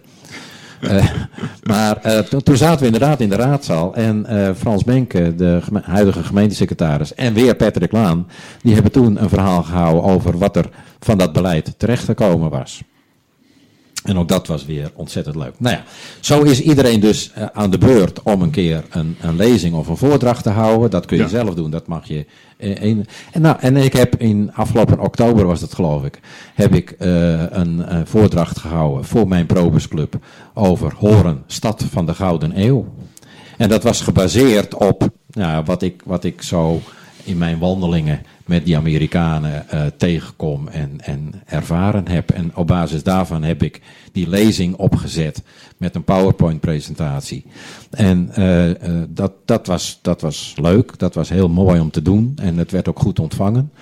[0.90, 1.04] Uh,
[1.62, 6.22] maar uh, toen zaten we inderdaad in de raadzaal en uh, Frans Benke, de huidige
[6.22, 8.26] gemeentesecretaris, en weer Patrick Laan,
[8.62, 10.68] die hebben toen een verhaal gehouden over wat er
[11.00, 12.82] van dat beleid terechtgekomen was.
[14.06, 15.52] En ook dat was weer ontzettend leuk.
[15.58, 15.82] Nou ja,
[16.20, 19.88] zo is iedereen dus uh, aan de beurt om een keer een, een lezing of
[19.88, 20.90] een voordracht te houden.
[20.90, 21.28] Dat kun je ja.
[21.28, 22.26] zelf doen, dat mag je.
[22.58, 26.20] Uh, een, en, nou, en ik heb in afgelopen oktober was het geloof ik,
[26.54, 30.18] heb ik uh, een, voordracht gehouden voor mijn probesclub
[30.54, 32.86] over Horen, stad van de Gouden Eeuw.
[33.56, 36.80] En dat was gebaseerd op nou, wat, ik, wat ik zo
[37.24, 42.30] in mijn wandelingen met die Amerikanen uh, tegenkom en, en ervaren heb.
[42.30, 43.80] En op basis daarvan heb ik
[44.12, 45.42] die lezing opgezet
[45.76, 47.44] met een PowerPoint-presentatie.
[47.90, 48.74] En uh, uh,
[49.08, 52.70] dat, dat, was, dat was leuk, dat was heel mooi om te doen en het
[52.70, 53.72] werd ook goed ontvangen.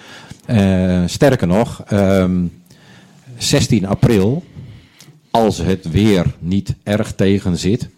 [1.06, 2.46] sterker nog, um, ehm,
[3.36, 4.44] 16 april,
[5.30, 7.88] als het weer niet erg tegen zit,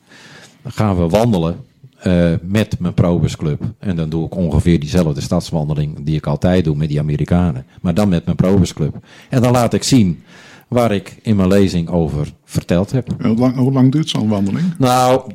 [0.65, 1.66] gaan we wandelen
[2.07, 3.63] uh, met mijn probesclub.
[3.79, 7.67] En dan doe ik ongeveer diezelfde stadswandeling die ik altijd doe met die Amerikanen.
[7.81, 8.97] Maar dan met mijn probesclub.
[9.29, 10.23] En dan laat ik zien
[10.69, 13.09] waar ik in mijn lezing over verteld heb.
[13.23, 14.75] Hoe lang, hoe lang duurt zo'n wandeling?
[14.79, 15.33] Nou,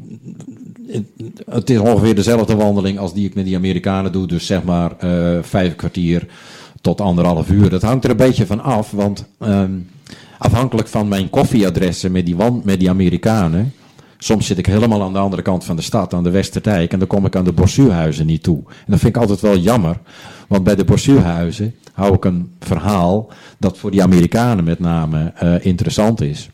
[1.50, 4.28] het is ongeveer dezelfde wandeling als die ik met die Amerikanen doe.
[4.28, 6.28] Dus zeg maar uh, vijf kwartier
[6.82, 7.70] tot anderhalf uur.
[7.70, 9.88] Dat hangt er een beetje van af, want um,
[10.38, 13.74] afhankelijk van mijn koffieadressen met die, met die Amerikanen
[14.24, 17.00] Soms zit ik helemaal aan de andere kant van de stad, aan de Westerdijk, en
[17.00, 18.58] dan kom ik aan de Borsuurhuizen niet toe.
[18.58, 19.98] En dat vind ik altijd wel jammer,
[20.48, 25.66] want bij de Borsuurhuizen hou ik een verhaal dat voor die Amerikanen met name uh,
[25.66, 26.50] interessant is.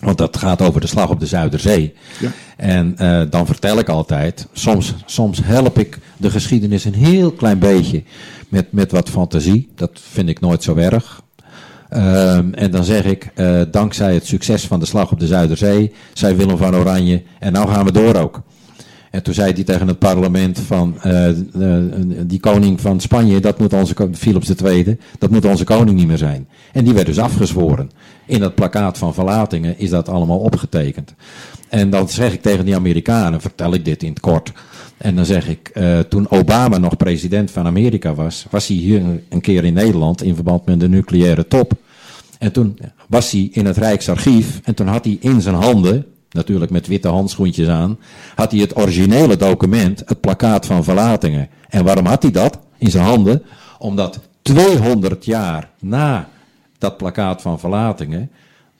[0.00, 1.94] Want dat gaat over de slag op de Zuiderzee.
[2.20, 2.30] Ja.
[2.56, 7.58] En uh, dan vertel ik altijd, soms, soms help ik de geschiedenis een heel klein
[7.58, 8.02] beetje
[8.48, 9.68] met, met wat fantasie.
[9.74, 11.22] Dat vind ik nooit zo erg.
[11.96, 15.92] Um, en dan zeg ik, uh, dankzij het succes van de slag op de Zuiderzee,
[16.12, 18.42] zei Willem van Oranje, en nou gaan we door ook.
[19.10, 21.28] En toen zei hij tegen het parlement van uh,
[22.26, 26.18] die koning van Spanje, dat moet onze Philips II, dat moet onze koning niet meer
[26.18, 26.48] zijn.
[26.72, 27.90] En die werd dus afgezworen.
[28.26, 31.14] In dat plakkaat van verlatingen is dat allemaal opgetekend.
[31.68, 34.52] En dan zeg ik tegen die Amerikanen, vertel ik dit in het kort.
[35.02, 39.02] En dan zeg ik, uh, toen Obama nog president van Amerika was, was hij hier
[39.28, 41.72] een keer in Nederland in verband met de nucleaire top.
[42.38, 46.70] En toen was hij in het Rijksarchief en toen had hij in zijn handen, natuurlijk
[46.70, 47.98] met witte handschoentjes aan,
[48.34, 51.48] had hij het originele document, het plakkaat van verlatingen.
[51.68, 53.42] En waarom had hij dat in zijn handen?
[53.78, 56.28] Omdat 200 jaar na
[56.78, 58.30] dat plakkaat van verlatingen,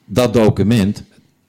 [0.05, 1.03] dat document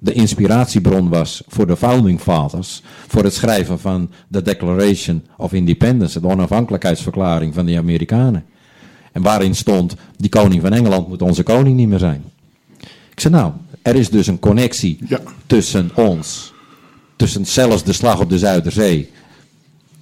[0.04, 6.22] de inspiratiebron was voor de Founding Fathers, voor het schrijven van de Declaration of Independence,
[6.22, 8.46] de onafhankelijkheidsverklaring van de Amerikanen.
[9.12, 12.24] En waarin stond, die koning van Engeland moet onze koning niet meer zijn.
[13.12, 15.00] Ik zei nou, er is dus een connectie
[15.48, 16.54] tussen ons,
[17.16, 19.12] tussen zelfs de slag op de Zuiderzee,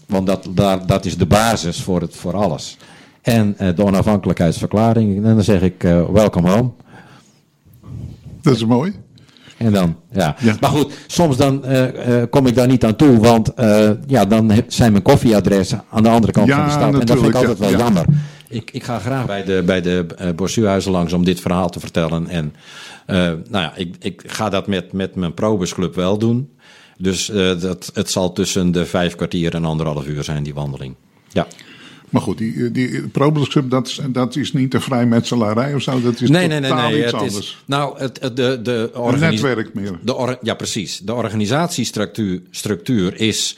[0.06, 2.78] want dat, daar, dat is de basis voor, het, voor alles.
[3.22, 5.16] En uh, de onafhankelijkheidsverklaring.
[5.16, 6.70] En dan zeg ik, uh, welcome home.
[8.42, 8.94] Dat is mooi.
[9.66, 10.36] En dan, ja.
[10.60, 14.26] Maar goed, soms dan uh, uh, kom ik daar niet aan toe, want uh, ja,
[14.26, 16.94] dan zijn mijn koffieadressen aan de andere kant van de stad.
[16.94, 18.06] En dat vind ik altijd wel jammer.
[18.50, 22.28] Ik, ik ga graag bij de, bij de Borsuurhuizen langs om dit verhaal te vertellen.
[22.28, 22.54] En
[23.06, 26.50] nou ja, ik, ik ga dat met, met mijn probesclub wel doen.
[26.98, 30.96] Dus dat, het zal tussen de vijf kwartier en anderhalf uur zijn, die wandeling.
[31.32, 31.48] Ja.
[32.12, 36.02] Maar goed, die, die Probus dat, dat is niet de vrijmetselarij of zo.
[36.02, 37.38] Dat is nee, nee, nee, nee, iets het anders.
[37.38, 40.00] Is, nou, het, de, de Een netwerk meer.
[40.04, 41.00] De ja, precies.
[41.00, 43.58] De organisatiestructuur structuur is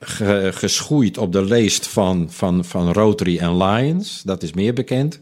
[0.00, 4.22] ge, geschoeid op de leest van, van, van Rotary en Lions.
[4.24, 5.20] Dat is meer bekend.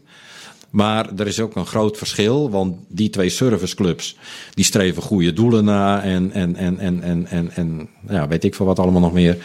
[0.69, 4.15] Maar er is ook een groot verschil, want die twee serviceclubs
[4.53, 8.55] die streven goede doelen na en, en, en, en, en, en, en ja, weet ik
[8.55, 9.37] veel wat allemaal nog meer.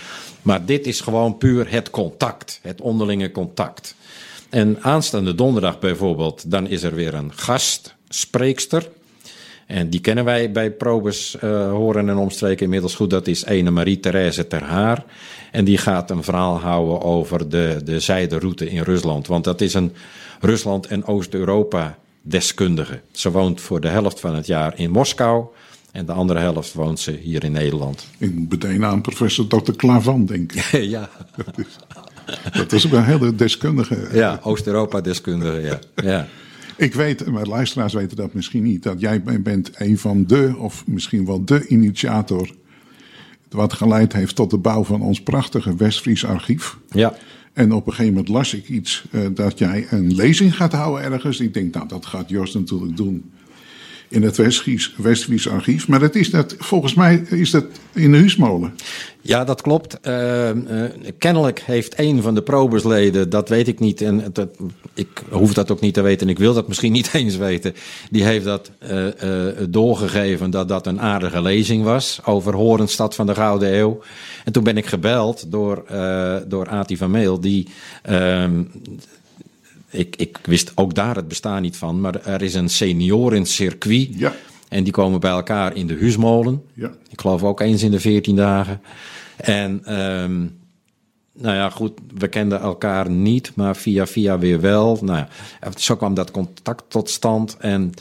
[0.44, 3.94] Maar dit is gewoon puur het contact, het onderlinge contact.
[4.50, 8.88] En aanstaande donderdag bijvoorbeeld, dan is er weer een gastspreekster.
[9.66, 13.10] En die kennen wij bij Probus uh, Horen en Omstreken inmiddels goed.
[13.10, 15.04] Dat is ene Marie-Therese Ter Haar.
[15.52, 19.26] En die gaat een verhaal houden over de, de zijderoute in Rusland.
[19.26, 19.92] Want dat is een
[20.40, 23.00] Rusland- en Oost-Europa deskundige.
[23.12, 25.46] Ze woont voor de helft van het jaar in Moskou.
[25.94, 28.06] En de andere helft woont ze hier in Nederland.
[28.18, 29.72] In meteen aan professor Dr.
[29.72, 30.62] Klavan, denk ik.
[30.96, 31.08] ja.
[31.36, 31.76] Dat is,
[32.52, 34.08] dat is ook een hele deskundige.
[34.12, 35.78] Ja, Oost-Europa-deskundige, ja.
[35.94, 36.26] ja.
[36.76, 40.86] Ik weet, maar luisteraars weten dat misschien niet, dat jij bent een van de, of
[40.86, 42.50] misschien wel de initiator,
[43.48, 46.78] wat geleid heeft tot de bouw van ons prachtige Westfries archief.
[46.90, 47.14] Ja.
[47.52, 51.12] En op een gegeven moment las ik iets uh, dat jij een lezing gaat houden
[51.12, 51.40] ergens.
[51.40, 53.32] Ik denk, nou, dat gaat Jos natuurlijk doen
[54.08, 54.36] in het
[54.96, 55.88] Westfries, archief.
[55.88, 58.74] Maar dat is dat, volgens mij is dat in de Huismolen.
[59.20, 59.98] Ja, dat klopt.
[60.02, 60.54] Uh, uh,
[61.18, 64.48] kennelijk heeft een van de probesleden, dat weet ik niet, en dat,
[64.94, 67.74] ik hoef dat ook niet te weten, en ik wil dat misschien niet eens weten,
[68.10, 69.06] die heeft dat uh,
[69.68, 74.00] doorgegeven dat dat een aardige lezing was over Horenstad van de Gouden Eeuw.
[74.44, 75.84] En toen ben ik gebeld door,
[76.48, 77.68] door Ati van Meel, die
[78.02, 78.62] ehm,
[79.94, 84.08] ik, ik wist ook daar het bestaan niet van, maar er is een seniorencircuit.
[84.10, 84.34] Ja.
[84.68, 86.62] En die komen bij elkaar in de Huismolen.
[86.74, 86.92] Ja.
[87.10, 88.80] Ik geloof ook eens in de veertien dagen.
[89.36, 90.46] En ehm,
[91.32, 94.98] nou ja, goed, we kenden elkaar niet, maar via via weer wel.
[95.00, 95.28] Nou ja,
[95.76, 97.56] zo kwam dat contact tot stand.
[97.56, 97.92] En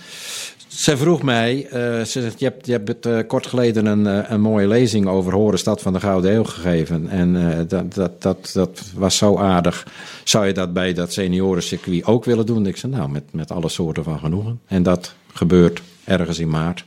[0.76, 4.30] ze vroeg mij, uh, ze zegt, je hebt, je hebt uh, kort geleden een, uh,
[4.30, 7.08] een mooie lezing over Horen Stad van de Gouden Eeuw gegeven.
[7.08, 7.34] En
[7.68, 9.88] dat, dat, dat, dat was zo aardig.
[10.24, 12.66] Zou je dat bij dat seniorencircuit ook willen doen?
[12.66, 14.60] Ik zei, nou, met, met alle soorten van genoegen.
[14.66, 16.86] En dat gebeurt ergens in maart.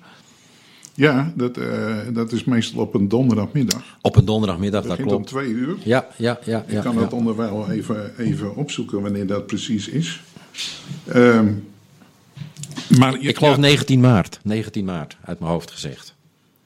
[0.95, 1.59] Ja, dat,
[2.13, 3.99] dat is meestal op een donderdagmiddag.
[4.01, 5.13] Op een donderdagmiddag, dat klopt.
[5.13, 5.77] om twee uur.
[5.85, 6.65] Ja, ja, ja.
[6.67, 10.23] Ik kan ja, het onderwijl even, even opzoeken wanneer dat precies is.
[11.15, 11.65] Um,
[12.99, 14.41] maar ik geloof 19 maart.
[14.43, 16.15] 19 maart, uit mijn hoofd gezegd.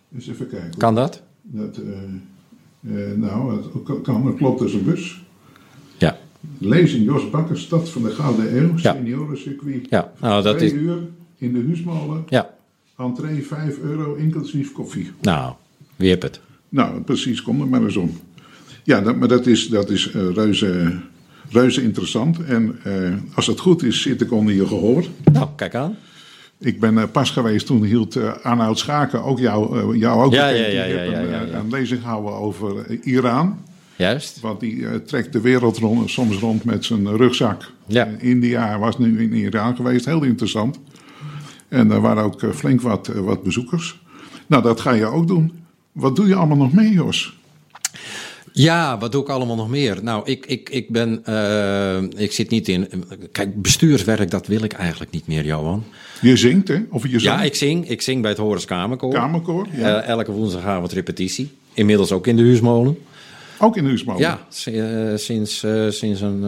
[0.08, 0.78] Dus even kijken.
[0.78, 1.22] Kan dat?
[1.42, 1.92] dat uh,
[2.80, 5.22] uh, nou, het kan, dat klopt als een bus.
[5.98, 6.18] Ja.
[6.58, 8.92] Lezing Jos Bakker, Stad van de Gouden Eeuw, ja.
[8.94, 9.86] seniorencircuit.
[9.90, 10.74] Ja, nou dat Twee is...
[10.74, 10.98] uur
[11.36, 12.24] in de Huismolen.
[12.28, 12.54] Ja.
[12.96, 15.10] Entree 5 euro, inclusief koffie.
[15.20, 15.54] Nou,
[15.96, 16.40] wie heb het?
[16.68, 18.20] Nou, precies, kom er maar eens om.
[18.82, 21.00] Ja, dat, maar dat is, dat is uh, reuze,
[21.48, 22.44] reuze interessant.
[22.44, 22.78] En
[23.34, 25.04] als het goed is, zit ik onder je gehoor.
[25.32, 25.96] Nou, kijk aan.
[26.60, 30.32] Ik ben uh, pas geweest, toen hield uh, Arnoud Schaken ook jou, uh, jou ook
[30.32, 30.72] ja, bekend.
[30.72, 33.58] Ja, ja, een, lezing houden over Iran.
[33.96, 34.40] Juist.
[34.40, 37.72] Want die trekt de wereld rond, soms rond met zijn rugzak.
[37.86, 38.08] Ja.
[38.18, 40.78] India was nu in Iran geweest, heel interessant.
[41.68, 44.00] En daar waren ook flink wat, wat bezoekers.
[44.46, 45.52] Nou, dat ga je ook doen.
[45.92, 47.38] Wat doe je allemaal nog mee, Jos?
[48.52, 49.98] Ja, wat doe ik allemaal nog meer?
[50.02, 51.22] Nou, ik, ik, ik ben.
[51.28, 53.04] Uh, ik zit niet in.
[53.32, 55.84] Kijk, bestuurswerk, dat wil ik eigenlijk niet meer, Johan.
[56.20, 56.78] Je zingt, hè?
[56.90, 57.24] Of je zingt?
[57.24, 57.88] Ja, ik zing.
[57.88, 59.12] Ik zing bij het Horens Kamerkoor.
[59.12, 60.02] Kamerkoor, ja.
[60.02, 61.50] Uh, elke woensdagavond repetitie.
[61.74, 62.98] Inmiddels ook in de Huismolen.
[63.58, 64.20] Ook in de Huismolen?
[64.20, 64.46] Ja,
[65.16, 66.42] sinds, uh, sinds een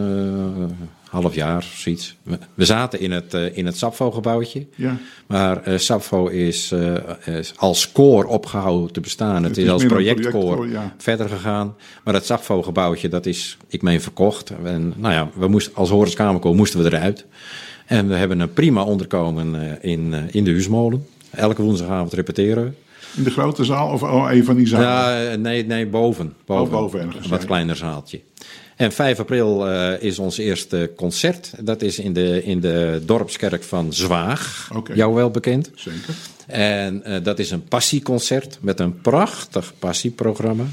[1.13, 2.15] half jaar, zoiets.
[2.53, 4.65] We zaten in het, uh, in het Sapvo-gebouwtje.
[4.75, 4.97] Ja.
[5.27, 6.95] Maar uh, Sapvo is, uh,
[7.25, 9.35] is, als koor opgehouden te bestaan.
[9.35, 10.95] Het, het is, is als projectkoor project, ja.
[10.97, 11.75] verder gegaan.
[12.03, 14.53] Maar het Sapvo-gebouwtje, dat is, ik meen, verkocht.
[14.63, 17.25] En nou ja, we moesten, als Horenskamerkoor moesten we eruit.
[17.85, 21.05] En we hebben een prima onderkomen in, in de Huismolen.
[21.29, 22.71] Elke woensdagavond repeteren we.
[23.17, 24.87] In de grote zaal of oh, een van die zalen?
[24.87, 26.33] Ja, nee, nee, boven.
[26.45, 28.21] Boven, oh, boven wat kleiner zaaltje.
[28.83, 31.51] En 5 april uh, is ons eerste concert.
[31.59, 34.69] Dat is in de, in de dorpskerk van Zwaag.
[34.75, 34.95] Okay.
[34.95, 35.71] Jou wel bekend.
[35.75, 36.15] Zeker.
[36.47, 40.65] En uh, dat is een passieconcert met een prachtig passieprogramma.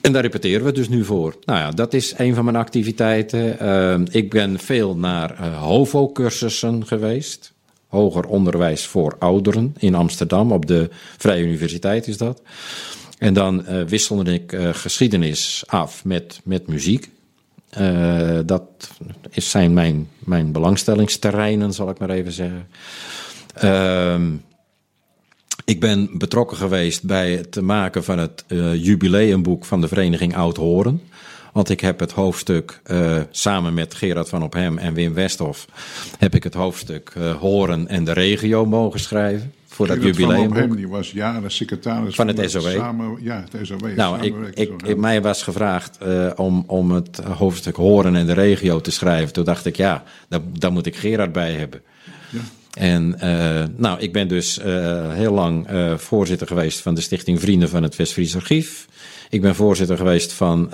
[0.00, 1.36] En daar repeteren we dus nu voor.
[1.44, 3.56] Nou ja, dat is een van mijn activiteiten.
[3.62, 7.52] Uh, ik ben veel naar HOVO-cursussen geweest.
[7.86, 10.52] Hoger onderwijs voor ouderen in Amsterdam.
[10.52, 12.42] Op de Vrije Universiteit is dat.
[13.18, 17.10] En dan uh, wisselde ik uh, geschiedenis af met, met muziek.
[17.80, 18.90] Uh, dat
[19.30, 22.68] is, zijn mijn, mijn belangstellingsterreinen, zal ik maar even zeggen.
[23.54, 24.32] Ehm,
[25.64, 31.00] ik ben betrokken geweest bij het maken van het jubileumboek van de Vereniging Oud-Horen.
[31.58, 32.80] Want ik heb het hoofdstuk,
[33.30, 35.66] samen met Gerard van Ophem en Wim Westhoff,
[36.18, 40.52] heb ik het hoofdstuk Horen en de regio mogen schrijven voor dat jubileum.
[40.52, 42.70] Hem, die was jaren secretaris van het SOW.
[42.70, 43.96] Samen, ja, het SOW.
[43.96, 48.32] Nou, ik, ik, ik, mij was gevraagd uh, om, om het hoofdstuk Horen en de
[48.32, 49.32] regio te schrijven.
[49.32, 51.80] Toen dacht ik, ja, daar, daar moet ik Gerard bij hebben.
[52.30, 52.40] Ja.
[52.72, 54.64] En uh, nou, ik ben dus uh,
[55.12, 55.66] heel lang
[55.96, 58.86] voorzitter geweest van de Stichting Vrienden van het West-Fries Archief.
[59.30, 60.68] Ik ben voorzitter geweest van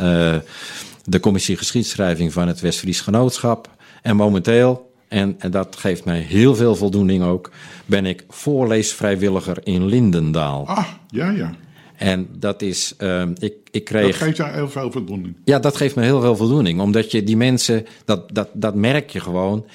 [1.04, 3.70] de commissie geschiedschrijving van het West-Fries Genootschap.
[4.02, 7.50] En momenteel en, en, dat geeft mij heel veel voldoening ook.
[7.86, 10.66] Ben ik voorleesvrijwilliger in Lindendaal.
[10.66, 11.54] Ah, ja, ja.
[11.96, 14.18] En dat is, uh, ik, ik kreeg...
[14.18, 15.34] Dat geeft jou heel veel voldoening.
[15.44, 16.80] Ja, dat geeft me heel veel voldoening.
[16.80, 19.66] Omdat je die mensen, dat, dat, dat merk je gewoon,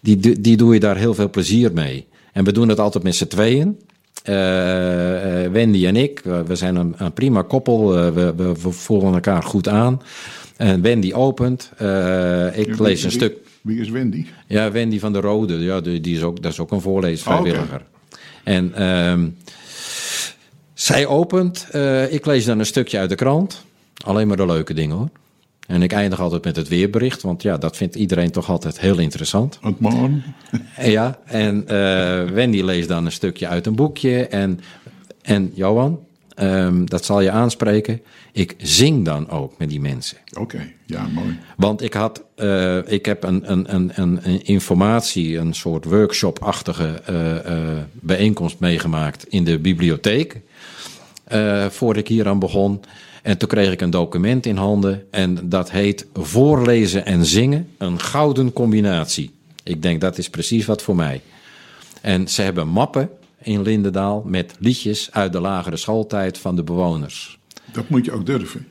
[0.00, 2.06] die, die doe je daar heel veel plezier mee.
[2.32, 3.78] En we doen het altijd met z'n tweeën.
[4.28, 7.98] Uh, uh, Wendy en ik, we zijn een, een prima koppel.
[7.98, 10.02] Uh, we, we, we, voelen elkaar goed aan.
[10.56, 11.70] En Wendy opent.
[11.72, 13.36] ik ja, lees een wie, stuk.
[13.62, 14.26] Wie is Wendy?
[14.46, 15.58] Ja, Wendy van der Rode.
[15.58, 17.64] Ja, die, die is ook, dat is ook een voorleesvrijwilliger.
[17.64, 17.86] Okay.
[18.42, 19.28] En uh,
[20.74, 21.66] zij opent.
[22.10, 23.64] Ik lees dan een stukje uit de krant.
[24.04, 25.08] Alleen maar de leuke dingen hoor.
[25.72, 28.98] En ik eindig altijd met het weerbericht, want ja, dat vindt iedereen toch altijd heel
[28.98, 29.58] interessant.
[29.62, 30.24] Het morgen.
[30.80, 34.26] Ja, en uh, Wendy leest dan een stukje uit een boekje.
[34.26, 34.60] En,
[35.22, 36.00] en Johan,
[36.36, 38.00] um, dat zal je aanspreken.
[38.32, 40.16] Ik zing dan ook met die mensen.
[40.30, 41.38] Oké, okay, ja, mooi.
[41.56, 47.34] Want ik, had, uh, ik heb een, een, een, een, informatie, een soort workshop-achtige uh,
[47.34, 50.40] uh, bijeenkomst meegemaakt in de bibliotheek.
[51.68, 52.80] voordat ik hier aan begon.
[53.22, 58.00] En toen kreeg ik een document in handen en dat heet Voorlezen en Zingen, een
[58.00, 59.30] gouden combinatie.
[59.62, 61.20] Ik denk dat is precies wat voor mij.
[62.00, 63.10] En ze hebben mappen
[63.42, 67.38] in Lindendaal met liedjes uit de lagere schooltijd van de bewoners.
[67.72, 68.66] Dat moet je ook durven.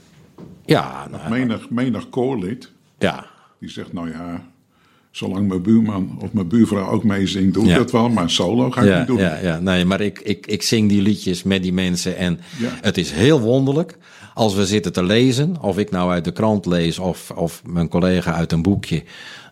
[0.66, 1.08] Ja.
[1.12, 3.26] Nou, menig, menig koorlid, ja.
[3.60, 4.45] die zegt, nou ja,
[5.12, 8.82] zolang mijn buurman of mijn buurvrouw ook meezingt, doe ik dat wel, maar solo ga
[8.82, 9.18] ik niet doen.
[9.18, 12.39] Ja, ja, nee, maar ik, ik, ik zing die liedjes met die mensen en
[12.82, 13.97] het is heel wonderlijk
[14.34, 17.88] als we zitten te lezen, of ik nou uit de krant lees of, of mijn
[17.88, 19.04] collega uit een boekje,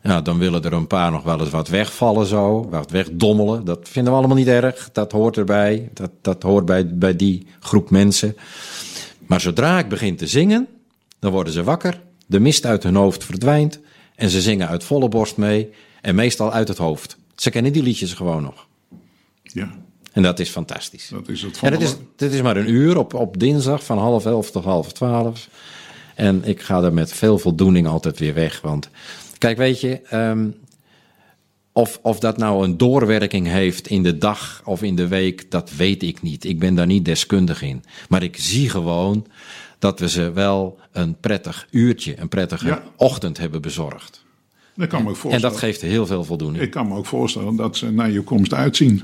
[0.03, 3.65] ja, dan willen er een paar nog wel eens wat wegvallen zo, wat wegdommelen.
[3.65, 7.47] Dat vinden we allemaal niet erg, dat hoort erbij, dat, dat hoort bij, bij die
[7.59, 8.35] groep mensen.
[9.27, 10.67] Maar zodra ik begin te zingen,
[11.19, 13.79] dan worden ze wakker, de mist uit hun hoofd verdwijnt
[14.15, 15.69] en ze zingen uit volle borst mee
[16.01, 17.17] en meestal uit het hoofd.
[17.35, 18.67] Ze kennen die liedjes gewoon nog.
[19.41, 19.71] Ja.
[20.11, 21.07] En dat is fantastisch.
[21.07, 23.97] Dat is het van en is, dit is maar een uur op, op dinsdag van
[23.97, 25.49] half elf tot half twaalf.
[26.15, 28.61] En ik ga er met veel voldoening altijd weer weg.
[28.61, 28.89] Want
[29.37, 30.55] kijk, weet je, um,
[31.71, 35.71] of, of dat nou een doorwerking heeft in de dag of in de week, dat
[35.71, 36.43] weet ik niet.
[36.43, 37.83] Ik ben daar niet deskundig in.
[38.09, 39.25] Maar ik zie gewoon
[39.79, 44.23] dat we ze wel een prettig uurtje, een prettige ochtend hebben bezorgd.
[44.75, 45.45] Dat kan me ook voorstellen.
[45.45, 46.63] En dat geeft heel veel voldoening.
[46.63, 49.03] Ik kan me ook voorstellen dat ze naar je komst uitzien.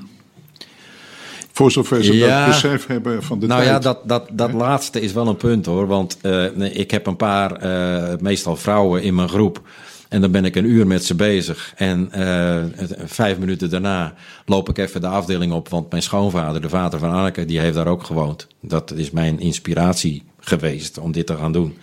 [1.55, 3.71] Voor zover ze dat besef hebben van de nou tijd.
[3.71, 5.87] Nou ja, dat, dat, dat laatste is wel een punt hoor.
[5.87, 9.61] Want uh, ik heb een paar, uh, meestal vrouwen in mijn groep.
[10.09, 11.73] En dan ben ik een uur met ze bezig.
[11.75, 12.63] En uh,
[13.05, 14.13] vijf minuten daarna
[14.45, 15.69] loop ik even de afdeling op.
[15.69, 18.47] Want mijn schoonvader, de vader van Anneke, die heeft daar ook gewoond.
[18.61, 21.77] Dat is mijn inspiratie geweest om dit te gaan doen.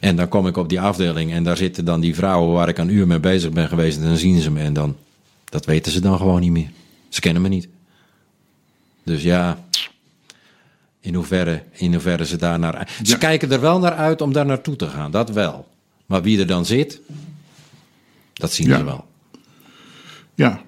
[0.00, 2.78] En dan kom ik op die afdeling en daar zitten dan die vrouwen waar ik
[2.78, 3.98] een uur mee bezig ben geweest.
[3.98, 4.96] En dan zien ze me en dan,
[5.44, 6.70] dat weten ze dan gewoon niet meer.
[7.08, 7.68] Ze kennen me niet.
[9.10, 9.58] Dus ja,
[11.00, 12.98] in hoeverre, in hoeverre ze daar naar.
[13.02, 15.68] Ze kijken er wel naar uit om daar naartoe te gaan, dat wel.
[16.06, 17.00] Maar wie er dan zit,
[18.32, 19.04] dat zien ze wel.
[20.34, 20.60] Ja.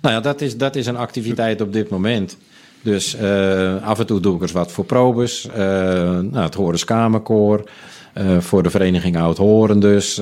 [0.00, 2.36] Nou ja, dat is, dat is een activiteit op dit moment.
[2.82, 5.46] Dus uh, af en toe doe ik er wat voor probes.
[5.46, 7.70] Uh, nou, het Horens Kamerkoor.
[8.18, 10.18] Uh, voor de vereniging Oud Horen dus.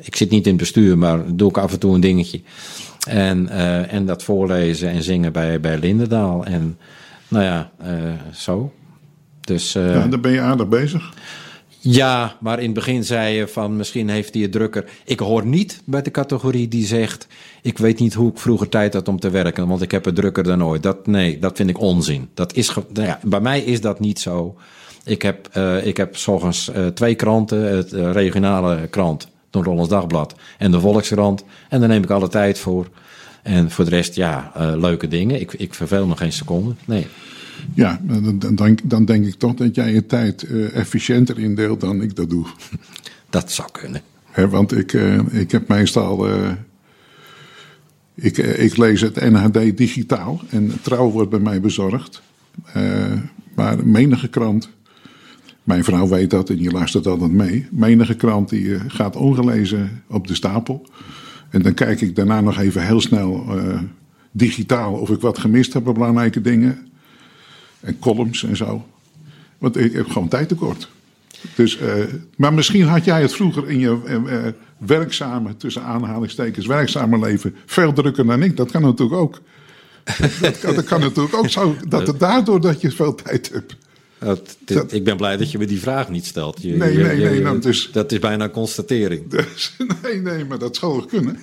[0.00, 2.40] ik zit niet in het bestuur, maar doe ik af en toe een dingetje.
[3.08, 3.48] En,
[3.88, 6.44] en dat voorlezen en zingen bij, bij Lindendaal.
[6.44, 6.78] En
[7.28, 7.70] nou ja,
[8.34, 8.72] zo.
[9.40, 11.12] Dus, ja, daar ben je aardig bezig.
[11.88, 14.84] Ja, maar in het begin zei je van misschien heeft hij het drukker.
[15.04, 17.26] Ik hoor niet bij de categorie die zegt:
[17.62, 20.14] Ik weet niet hoe ik vroeger tijd had om te werken, want ik heb het
[20.14, 20.82] drukker dan ooit.
[20.82, 22.28] Dat, nee, dat vind ik onzin.
[22.34, 24.56] Dat is, nou ja, bij mij is dat niet zo.
[25.06, 29.88] Ik heb, uh, ik heb s ochtends uh, twee kranten: het uh, regionale krant, Noord-Hollands
[29.88, 31.44] Dagblad en de Volkskrant.
[31.68, 32.88] En daar neem ik alle tijd voor.
[33.42, 35.40] En voor de rest, ja, leuke dingen.
[35.40, 36.74] Ik, ik verveel me geen seconde.
[36.84, 37.06] Nee.
[37.74, 42.02] Ja, dan, dan, dan denk ik toch dat jij je tijd uh, efficiënter indeelt dan
[42.02, 42.46] ik dat doe.
[43.30, 44.00] Dat zou kunnen.
[44.24, 46.28] He, want ik, uh, ik heb meestal.
[46.28, 46.50] Uh,
[48.14, 52.22] ik, ik lees het NHD digitaal en trouw wordt bij mij bezorgd.
[53.54, 54.70] maar menige krant.
[55.66, 57.66] Mijn vrouw weet dat en je luistert altijd mee.
[57.70, 60.86] Menige krant die gaat ongelezen op de stapel.
[61.50, 63.44] En dan kijk ik daarna nog even heel snel
[64.30, 66.88] digitaal of ik wat gemist heb op belangrijke dingen
[67.80, 68.86] en columns en zo.
[69.58, 70.88] Want ik heb gewoon tijd tekort.
[71.54, 71.92] Dus, uh,
[72.36, 74.46] maar misschien had jij het vroeger in je uh,
[74.78, 78.56] werkzame, tussen aanhalingstekens, werkzame leven veel drukker dan ik.
[78.56, 79.40] Dat kan natuurlijk ook.
[80.40, 83.76] dat, kan, dat kan natuurlijk ook zo, dat het daardoor dat je veel tijd hebt.
[84.26, 86.62] Dat, dit, ik ben blij dat je me die vraag niet stelt.
[86.62, 87.40] Je, nee, je, nee, nee.
[87.40, 89.22] Nou, dus, dat is bijna een constatering.
[89.36, 91.38] Dus, nee, nee, maar dat zou wel kunnen.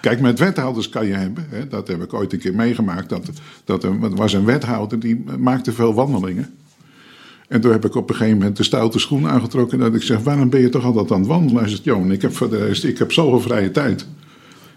[0.00, 1.46] Kijk, met wethouders kan je hebben.
[1.50, 3.08] Hè, dat heb ik ooit een keer meegemaakt.
[3.08, 3.30] Dat,
[3.64, 6.54] dat er was een wethouder die maakte veel wandelingen.
[7.48, 9.78] En toen heb ik op een gegeven moment de stoute schoen aangetrokken.
[9.78, 11.60] Dat ik zeg: Waarom ben je toch altijd aan het wandelen?
[11.60, 14.06] Hij zegt: Johan, ik heb, voor de rest, ik heb zoveel vrije tijd.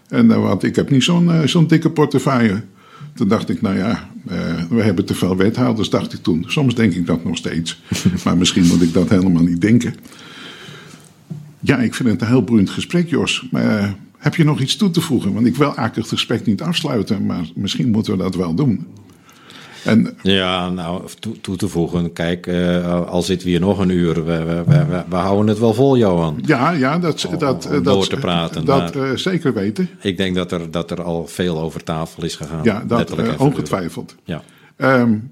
[0.08, 2.62] En uh, want ik heb niet zo'n uh, zo'n dikke portefeuille.
[3.14, 6.44] Toen dacht ik, nou ja, uh, we hebben te veel wethouders, dacht ik toen.
[6.46, 7.82] Soms denk ik dat nog steeds.
[8.24, 9.94] maar misschien moet ik dat helemaal niet denken.
[11.60, 13.46] Ja, ik vind het een heel boeiend gesprek, Jos.
[13.50, 15.32] Maar uh, heb je nog iets toe te voegen?
[15.32, 18.86] Want ik wil eigenlijk het gesprek niet afsluiten, maar misschien moeten we dat wel doen.
[19.84, 22.12] En, ja, nou, toe, toe te voegen.
[22.12, 24.14] Kijk, uh, al zitten we hier nog een uur.
[24.14, 26.38] We, we, we, we, houden het wel vol, Johan.
[26.44, 28.64] Ja, ja dat, om, dat, om dat, door te praten.
[28.64, 29.88] Dat uh, zeker weten.
[30.00, 32.60] Ik denk dat er, dat er al veel over tafel is gegaan.
[32.62, 34.16] Ja, dat uh, ongetwijfeld.
[34.24, 34.42] Ja.
[34.76, 35.30] Um,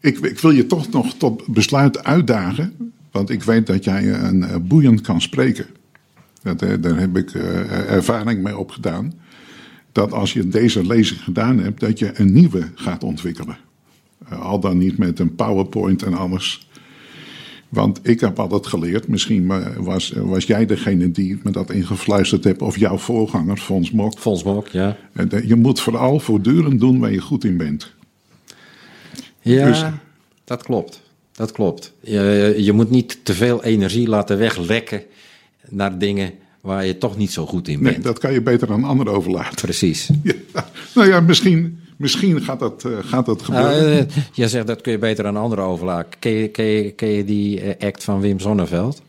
[0.00, 2.92] ik, ik, wil je toch nog tot besluit uitdagen.
[3.10, 5.66] Want ik weet dat jij een boeiend kan spreken.
[6.42, 7.30] Dat, daar heb ik
[7.88, 9.12] ervaring mee opgedaan
[9.98, 13.58] dat als je deze lezing gedaan hebt, dat je een nieuwe gaat ontwikkelen.
[14.32, 16.68] Uh, al dan niet met een PowerPoint en alles.
[17.68, 22.62] Want ik heb altijd geleerd, misschien was, was jij degene die me dat ingefluisterd hebt,
[22.62, 24.18] of jouw voorganger, Fons Mok.
[24.18, 24.96] Fons Mok, ja.
[25.44, 27.94] Je moet vooral voortdurend doen waar je goed in bent.
[29.40, 29.84] Ja, dus,
[30.44, 31.02] dat klopt.
[31.32, 31.94] Dat klopt.
[32.00, 35.02] Je, je moet niet te veel energie laten weglekken
[35.68, 37.96] naar dingen waar je toch niet zo goed in bent.
[37.96, 39.54] Nee, dat kan je beter aan anderen overlaten.
[39.54, 40.08] Precies.
[40.52, 43.96] Ja, nou ja, misschien, misschien gaat, dat, uh, gaat dat gebeuren.
[43.96, 46.18] Uh, je zegt dat kun je beter aan anderen overlaten.
[46.18, 49.02] Ken je, ken je, ken je die eh, act van Wim Sonneveld?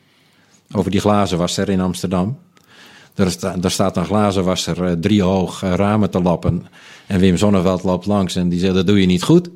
[0.72, 2.38] Over die glazenwasser in Amsterdam.
[3.14, 6.66] Daar, sta, daar staat een glazenwasser uh, drie hoog ramen te lappen.
[7.08, 9.50] En Wim Sonneveld loopt langs en die zegt, dat doe je niet goed.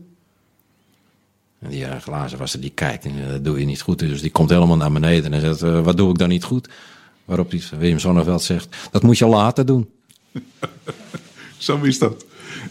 [1.59, 3.99] En die glazenwasser die kijkt en dat doe je niet goed.
[3.99, 6.69] Dus die komt helemaal naar beneden en zegt, wat doe ik dan niet goed?
[7.25, 9.89] Waarop die Wim Sonneveld zegt, dat moet je later doen.
[11.57, 12.25] Zo is dat.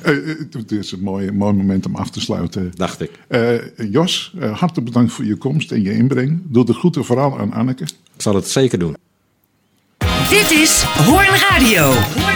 [0.06, 2.72] Uh, het is een mooi, mooi moment om af te sluiten.
[2.74, 3.10] Dacht ik.
[3.28, 6.40] Uh, Jos, uh, hartelijk bedankt voor je komst en je inbreng.
[6.44, 7.84] Doe de groeten vooral aan Anneke.
[8.14, 8.96] Ik zal het zeker doen.
[10.28, 11.82] Dit is Hoorn Radio.
[11.92, 12.31] Hoorn Radio.